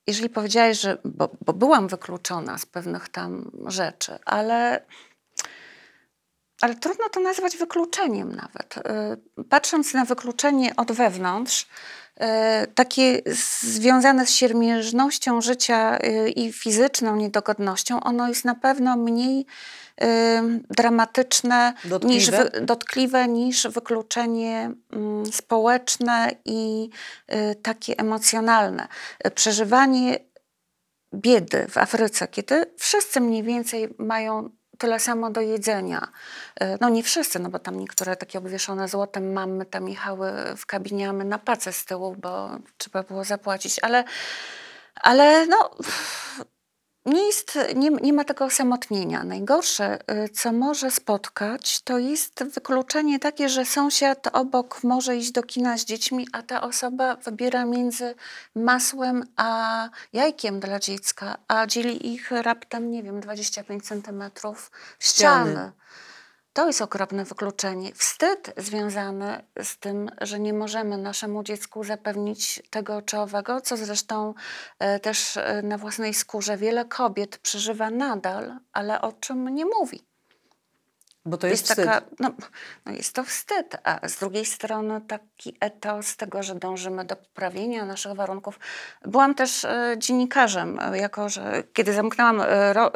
jeżeli 0.08 0.28
powiedziałeś, 0.28 0.80
że, 0.80 0.98
bo, 1.04 1.30
bo 1.46 1.52
byłam 1.52 1.88
wykluczona 1.88 2.58
z 2.58 2.66
pewnych 2.66 3.08
tam 3.08 3.50
rzeczy, 3.66 4.18
ale, 4.24 4.82
ale 6.60 6.74
trudno 6.74 7.08
to 7.08 7.20
nazwać 7.20 7.56
wykluczeniem 7.56 8.36
nawet. 8.36 8.76
Y, 9.38 9.44
Patrząc 9.44 9.94
na 9.94 10.04
wykluczenie 10.04 10.76
od 10.76 10.92
wewnątrz, 10.92 11.66
y, 11.66 12.24
takie 12.74 13.22
związane 13.62 14.26
z 14.26 14.30
siermierznością 14.30 15.40
życia 15.40 15.98
y, 15.98 16.30
i 16.30 16.52
fizyczną 16.52 17.16
niedogodnością, 17.16 18.00
ono 18.00 18.28
jest 18.28 18.44
na 18.44 18.54
pewno 18.54 18.96
mniej 18.96 19.46
y, 20.02 20.06
dramatyczne, 20.70 21.74
niż 22.02 22.30
Dotkliwe? 22.30 22.50
wy, 22.50 22.60
dotkliwe 22.60 23.28
niż 23.28 23.66
wykluczenie 23.66 24.70
mm, 24.92 25.26
społeczne 25.32 26.30
i 26.44 26.90
y, 27.32 27.54
takie 27.54 27.98
emocjonalne. 27.98 28.88
Y, 29.26 29.30
Przeżywanie 29.30 30.18
biedy 31.14 31.66
w 31.68 31.78
Afryce, 31.78 32.28
kiedy 32.28 32.74
wszyscy 32.78 33.20
mniej 33.20 33.42
więcej 33.42 33.94
mają 33.98 34.50
tyle 34.78 35.00
samo 35.00 35.30
do 35.30 35.40
jedzenia. 35.40 36.08
No 36.80 36.88
nie 36.88 37.02
wszyscy, 37.02 37.38
no 37.38 37.48
bo 37.48 37.58
tam 37.58 37.78
niektóre 37.78 38.16
takie 38.16 38.38
obwieszone 38.38 38.88
złotem 38.88 39.32
mamy 39.32 39.66
tam 39.66 39.88
jechały 39.88 40.32
w 40.56 40.66
kabinie, 40.66 41.08
a 41.08 41.12
my 41.12 41.24
na 41.24 41.38
pacę 41.38 41.72
z 41.72 41.84
tyłu, 41.84 42.16
bo 42.18 42.50
trzeba 42.78 43.02
było 43.02 43.24
zapłacić, 43.24 43.78
ale, 43.82 44.04
ale 44.94 45.46
no 45.46 45.70
nie, 47.08 47.26
jest, 47.26 47.58
nie, 47.74 47.90
nie 47.90 48.12
ma 48.12 48.24
tego 48.24 48.44
osamotnienia. 48.44 49.24
Najgorsze, 49.24 49.98
y, 50.24 50.28
co 50.28 50.52
może 50.52 50.90
spotkać, 50.90 51.80
to 51.80 51.98
jest 51.98 52.44
wykluczenie 52.44 53.18
takie, 53.18 53.48
że 53.48 53.64
sąsiad 53.64 54.28
obok 54.32 54.84
może 54.84 55.16
iść 55.16 55.32
do 55.32 55.42
kina 55.42 55.78
z 55.78 55.84
dziećmi, 55.84 56.26
a 56.32 56.42
ta 56.42 56.62
osoba 56.62 57.16
wybiera 57.16 57.64
między 57.64 58.14
masłem 58.54 59.24
a 59.36 59.88
jajkiem 60.12 60.60
dla 60.60 60.78
dziecka, 60.78 61.36
a 61.48 61.66
dzieli 61.66 62.14
ich 62.14 62.30
raptem, 62.30 62.90
nie 62.90 63.02
wiem, 63.02 63.20
25 63.20 63.84
centymetrów 63.84 64.70
Ściany. 64.98 65.50
ściany. 65.50 65.72
To 66.58 66.66
jest 66.66 66.82
okropne 66.82 67.24
wykluczenie. 67.24 67.92
Wstyd 67.94 68.54
związany 68.56 69.44
z 69.62 69.78
tym, 69.78 70.10
że 70.20 70.40
nie 70.40 70.52
możemy 70.52 70.98
naszemu 70.98 71.42
dziecku 71.42 71.84
zapewnić 71.84 72.62
tego 72.70 73.02
czy 73.02 73.18
owego, 73.18 73.60
co 73.60 73.76
zresztą 73.76 74.34
e, 74.78 75.00
też 75.00 75.36
e, 75.36 75.62
na 75.62 75.78
własnej 75.78 76.14
skórze 76.14 76.56
wiele 76.56 76.84
kobiet 76.84 77.38
przeżywa 77.38 77.90
nadal, 77.90 78.58
ale 78.72 79.00
o 79.00 79.12
czym 79.12 79.48
nie 79.54 79.64
mówi. 79.64 80.07
Bo 81.24 81.36
to 81.36 81.46
jest, 81.46 81.62
wstyd. 81.62 81.86
taka, 81.86 82.06
no, 82.20 82.30
no 82.86 82.92
jest 82.92 83.14
to 83.14 83.24
wstyd, 83.24 83.76
a 83.84 84.08
z 84.08 84.16
drugiej 84.16 84.44
strony 84.44 85.00
taki 85.00 85.56
etos 85.60 86.16
tego, 86.16 86.42
że 86.42 86.54
dążymy 86.54 87.04
do 87.04 87.16
poprawienia 87.16 87.84
naszych 87.84 88.12
warunków. 88.12 88.58
Byłam 89.02 89.34
też 89.34 89.64
e, 89.64 89.94
dziennikarzem, 89.98 90.80
e, 90.80 90.98
jako 90.98 91.28
że 91.28 91.62
kiedy 91.72 91.92
zamknęłam 91.92 92.40
e, 92.40 92.72
ro, 92.72 92.92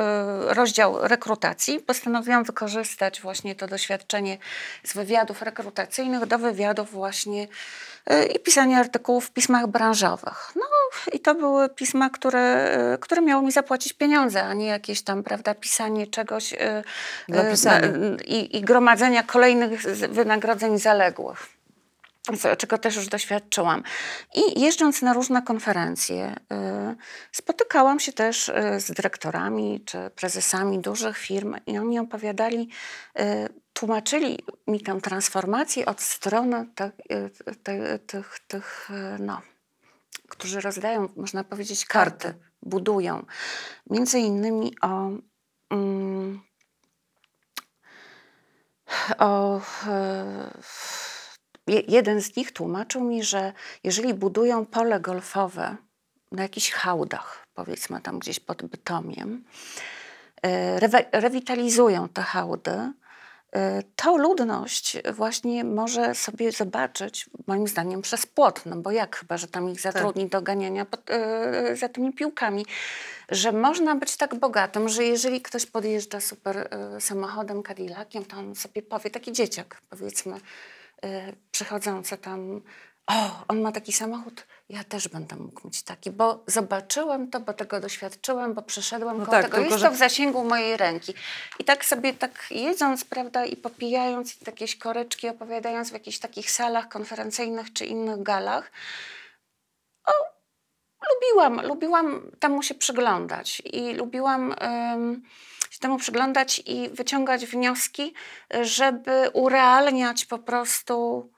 rozdział 0.47 1.09
rekrutacji, 1.09 1.81
postanowiłam 1.81 2.45
wykorzystać 2.45 3.21
właśnie 3.21 3.55
to 3.55 3.67
doświadczenie 3.67 4.39
z 4.85 4.95
wywiadów 4.95 5.43
rekrutacyjnych 5.43 6.27
do 6.27 6.39
wywiadów 6.39 6.91
właśnie 6.91 7.49
i 8.35 8.39
pisania 8.39 8.79
artykułów 8.79 9.27
w 9.27 9.31
pismach 9.31 9.67
branżowych. 9.67 10.53
No 10.57 10.63
i 11.13 11.21
to 11.21 11.35
były 11.35 11.69
pisma, 11.69 12.11
które, 12.11 12.41
e, 12.41 12.99
które 12.99 13.23
miały 13.23 13.43
mi 13.43 13.53
zapłacić 13.53 13.93
pieniądze, 13.93 14.43
a 14.43 14.55
nie 14.55 14.67
jakieś 14.67 15.03
tam, 15.03 15.23
prawda, 15.23 15.55
pisanie 15.55 16.07
czegoś 16.07 16.53
e, 16.53 16.83
e, 17.33 18.17
i, 18.25 18.57
i 18.57 18.61
gromadzenia 18.61 19.23
kolejnych 19.23 19.83
wynagrodzeń 20.09 20.79
zaległych. 20.79 21.62
Czego 22.59 22.79
też 22.79 22.97
już 22.97 23.09
doświadczyłam. 23.09 23.83
I 24.35 24.61
jeżdżąc 24.61 25.03
na 25.03 25.13
różne 25.13 25.43
konferencje, 25.43 26.37
y, 26.53 26.97
spotykałam 27.33 28.01
się 28.01 28.13
też 28.13 28.49
y, 28.49 28.81
z 28.81 28.91
dyrektorami 28.91 29.85
czy 29.85 30.11
prezesami 30.17 30.79
dużych 30.79 31.19
firm 31.19 31.57
i 31.67 31.79
oni 31.79 31.99
opowiadali, 31.99 32.69
y, 33.21 33.49
tłumaczyli 33.73 34.39
mi 34.67 34.81
tę 34.81 35.01
transformację 35.01 35.87
od 35.87 36.01
strony 36.01 36.67
te, 36.75 36.91
tych, 38.07 38.39
tych 38.49 38.91
y, 38.91 39.23
no, 39.23 39.41
którzy 40.29 40.61
rozdają, 40.61 41.09
można 41.17 41.45
powiedzieć, 41.45 41.87
karty, 41.87 42.35
budują. 42.63 43.27
Między 43.91 44.19
innymi 44.19 44.75
o. 44.81 45.11
Mm, 45.71 46.41
o 49.19 49.61
jeden 51.67 52.21
z 52.21 52.37
nich 52.37 52.53
tłumaczył 52.53 53.05
mi, 53.05 53.23
że 53.25 53.53
jeżeli 53.85 54.15
budują 54.15 54.67
pole 54.67 55.01
golfowe 55.01 55.77
na 56.33 56.43
jakichś 56.43 56.71
hałdach, 56.71 57.47
powiedzmy 57.55 58.01
tam 58.01 58.19
gdzieś 58.19 58.41
pod 58.41 58.63
Bytomiem, 58.63 59.45
e, 60.43 60.81
rewitalizują 61.13 62.09
te 62.09 62.23
hałdy, 62.23 62.93
e, 63.53 63.83
to 63.97 64.17
ludność 64.17 64.97
właśnie 65.13 65.65
może 65.65 66.15
sobie 66.15 66.53
zobaczyć, 66.53 67.31
moim 67.47 67.69
zdaniem, 67.69 68.03
przez 68.03 68.27
płot, 68.27 68.63
no 68.67 68.77
bo 68.77 68.91
jak 68.91 69.17
chyba, 69.17 69.37
że 69.37 69.49
tam 69.49 69.71
ich 69.71 69.81
zatrudni 69.81 70.29
do 70.29 70.43
ganiania 70.43 70.85
pod, 70.85 71.11
e, 71.11 71.77
za 71.77 71.89
tymi 71.89 72.13
piłkami, 72.13 72.67
że 73.29 73.53
można 73.53 73.95
być 73.95 74.17
tak 74.17 74.35
bogatym, 74.35 74.89
że 74.89 75.05
jeżeli 75.05 75.43
ktoś 75.43 75.67
podjeżdża 75.67 76.21
super 76.21 76.57
e, 76.57 77.01
samochodem, 77.01 77.63
Cadillaciem, 77.63 78.25
to 78.25 78.37
on 78.37 78.55
sobie 78.55 78.83
powie, 78.83 79.11
taki 79.11 79.33
dzieciak 79.33 79.81
powiedzmy, 79.91 80.41
e, 81.05 81.33
przychodzący 81.51 82.19
tam 82.19 82.61
o, 83.07 83.45
on 83.49 83.61
ma 83.61 83.73
taki 83.73 83.93
samochód, 83.93 84.47
ja 84.69 84.85
też 84.85 85.09
będę 85.09 85.37
mógł 85.37 85.67
mieć 85.67 85.83
taki, 85.83 86.11
bo 86.11 86.45
zobaczyłem 86.47 87.31
to, 87.31 87.41
bo 87.41 87.53
tego 87.53 87.81
doświadczyłem, 87.81 88.55
bo 88.55 88.63
przeszedłem 88.63 89.19
No 89.19 89.25
koło 89.27 89.37
tak, 89.37 89.45
tego. 89.45 89.57
tylko 89.57 89.71
Jest 89.71 89.81
że- 89.81 89.89
to 89.89 89.95
w 89.95 89.99
zasięgu 89.99 90.45
mojej 90.45 90.77
ręki. 90.77 91.15
I 91.59 91.65
tak 91.65 91.85
sobie 91.85 92.15
tak 92.15 92.47
jedząc, 92.51 93.05
prawda, 93.05 93.45
i 93.45 93.57
popijając 93.57 94.35
i 94.35 94.45
jakieś 94.47 94.77
koreczki 94.77 95.29
opowiadając 95.29 95.91
w 95.91 95.93
jakichś 95.93 96.19
takich 96.19 96.51
salach 96.51 96.89
konferencyjnych 96.89 97.73
czy 97.73 97.85
innych 97.87 98.23
galach, 98.23 98.71
lubiłam, 101.15 101.67
lubiłam 101.67 102.31
temu 102.41 102.63
się 102.63 102.75
przyglądać 102.75 103.63
i 103.65 103.95
lubiłam 103.95 104.55
się 105.73 105.79
temu 105.79 105.99
przyglądać 105.99 106.63
i 106.67 106.89
wyciągać 106.89 107.47
wnioski, 107.47 108.15
żeby 108.63 109.31
urealniać 109.33 110.25
po 110.25 110.39
prostu 110.39 111.29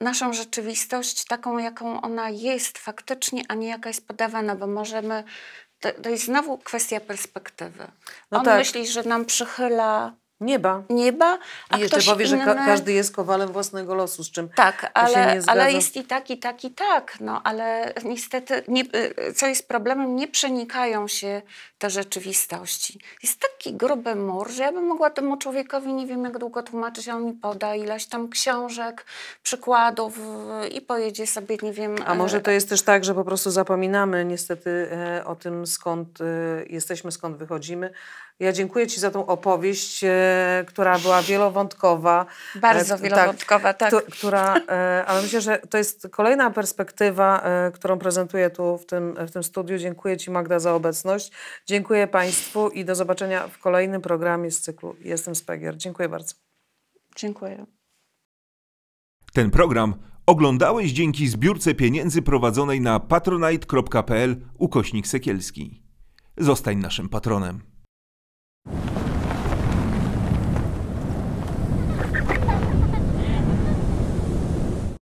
naszą 0.00 0.32
rzeczywistość 0.32 1.24
taką, 1.24 1.58
jaką 1.58 2.00
ona 2.00 2.30
jest 2.30 2.78
faktycznie, 2.78 3.42
a 3.48 3.54
nie 3.54 3.68
jaka 3.68 3.88
jest 3.90 4.06
podawana, 4.06 4.56
bo 4.56 4.66
możemy. 4.66 5.24
To, 5.80 5.92
to 5.92 6.10
jest 6.10 6.24
znowu 6.24 6.58
kwestia 6.58 7.00
perspektywy. 7.00 7.86
No 8.30 8.38
On 8.38 8.44
tak. 8.44 8.58
myśli, 8.58 8.86
że 8.86 9.02
nam 9.02 9.24
przychyla 9.24 10.14
Nieba. 10.44 10.82
nieba, 10.90 11.38
a 11.70 11.76
I 11.76 11.80
jeszcze 11.80 12.02
powie, 12.02 12.26
że 12.26 12.36
inny... 12.36 12.44
ka- 12.44 12.54
każdy 12.54 12.92
jest 12.92 13.14
kowalem 13.16 13.48
własnego 13.52 13.94
losu, 13.94 14.24
z 14.24 14.30
czym 14.30 14.48
Tak, 14.48 14.80
się 14.80 14.88
ale, 14.94 15.40
ale 15.46 15.72
jest 15.72 15.96
i 15.96 16.04
tak, 16.04 16.30
i 16.30 16.38
tak, 16.38 16.64
i 16.64 16.70
tak. 16.70 17.16
No, 17.20 17.40
ale 17.44 17.92
niestety, 18.04 18.62
nie, 18.68 18.82
y, 19.28 19.32
co 19.32 19.46
jest 19.46 19.68
problemem, 19.68 20.16
nie 20.16 20.28
przenikają 20.28 21.08
się 21.08 21.42
te 21.78 21.90
rzeczywistości. 21.90 22.98
Jest 23.22 23.40
taki 23.40 23.74
gruby 23.74 24.14
mur, 24.14 24.50
że 24.50 24.62
ja 24.62 24.72
bym 24.72 24.86
mogła 24.86 25.10
temu 25.10 25.36
człowiekowi 25.36 25.92
nie 25.92 26.06
wiem 26.06 26.24
jak 26.24 26.38
długo 26.38 26.62
tłumaczyć, 26.62 27.08
a 27.08 27.16
on 27.16 27.24
mi 27.26 27.32
poda 27.32 27.74
ileś 27.74 28.06
tam 28.06 28.28
książek, 28.28 29.04
przykładów 29.42 30.18
y, 30.64 30.68
i 30.68 30.80
pojedzie 30.80 31.26
sobie, 31.26 31.56
nie 31.62 31.72
wiem... 31.72 31.96
A 32.06 32.14
może 32.14 32.38
y, 32.38 32.40
to 32.40 32.50
jest 32.50 32.68
też 32.68 32.82
tak, 32.82 33.04
że 33.04 33.14
po 33.14 33.24
prostu 33.24 33.50
zapominamy 33.50 34.24
niestety 34.24 34.88
e, 34.92 35.24
o 35.24 35.36
tym, 35.36 35.66
skąd 35.66 36.18
jesteśmy, 36.68 37.12
skąd 37.12 37.36
wychodzimy. 37.36 37.90
Ja 38.40 38.52
dziękuję 38.52 38.86
Ci 38.86 39.00
za 39.00 39.10
tą 39.10 39.26
opowieść, 39.26 40.04
e, 40.04 40.64
która 40.68 40.98
była 40.98 41.22
wielowątkowa. 41.22 42.26
Bardzo 42.54 42.94
E, 42.94 42.98
wielowątkowa, 42.98 43.74
tak. 43.74 43.88
któ- 43.96 44.12
Która, 44.12 44.56
e, 44.68 45.04
ale 45.06 45.22
myślę, 45.22 45.40
że 45.40 45.58
to 45.58 45.78
jest 45.78 46.08
kolejna 46.10 46.50
perspektywa, 46.50 47.40
e, 47.42 47.70
którą 47.70 47.98
prezentuję 47.98 48.50
tu 48.50 48.78
w 48.78 48.86
tym, 48.86 49.14
w 49.26 49.30
tym 49.30 49.44
studiu. 49.44 49.78
Dziękuję 49.78 50.16
Ci 50.16 50.30
Magda 50.30 50.58
za 50.58 50.74
obecność. 50.74 51.32
Dziękuję 51.66 52.06
Państwu 52.06 52.68
i 52.68 52.84
do 52.84 52.94
zobaczenia 52.94 53.48
w 53.48 53.58
kolejnym 53.58 54.00
programie 54.02 54.50
z 54.50 54.60
cyklu 54.60 54.96
Jestem 55.00 55.34
Spegier. 55.34 55.76
Dziękuję 55.76 56.08
bardzo. 56.08 56.34
Dziękuję. 57.16 57.66
Ten 59.32 59.50
program 59.50 59.94
oglądałeś 60.26 60.92
dzięki 60.92 61.28
zbiórce 61.28 61.74
pieniędzy 61.74 62.22
prowadzonej 62.22 62.80
na 62.80 63.00
patronite.pl 63.00 64.36
ukośnik 64.58 65.06
sekielski. 65.06 65.82
Zostań 66.38 66.76
naszym 66.76 67.08
patronem. 67.08 67.73
you 68.66 68.93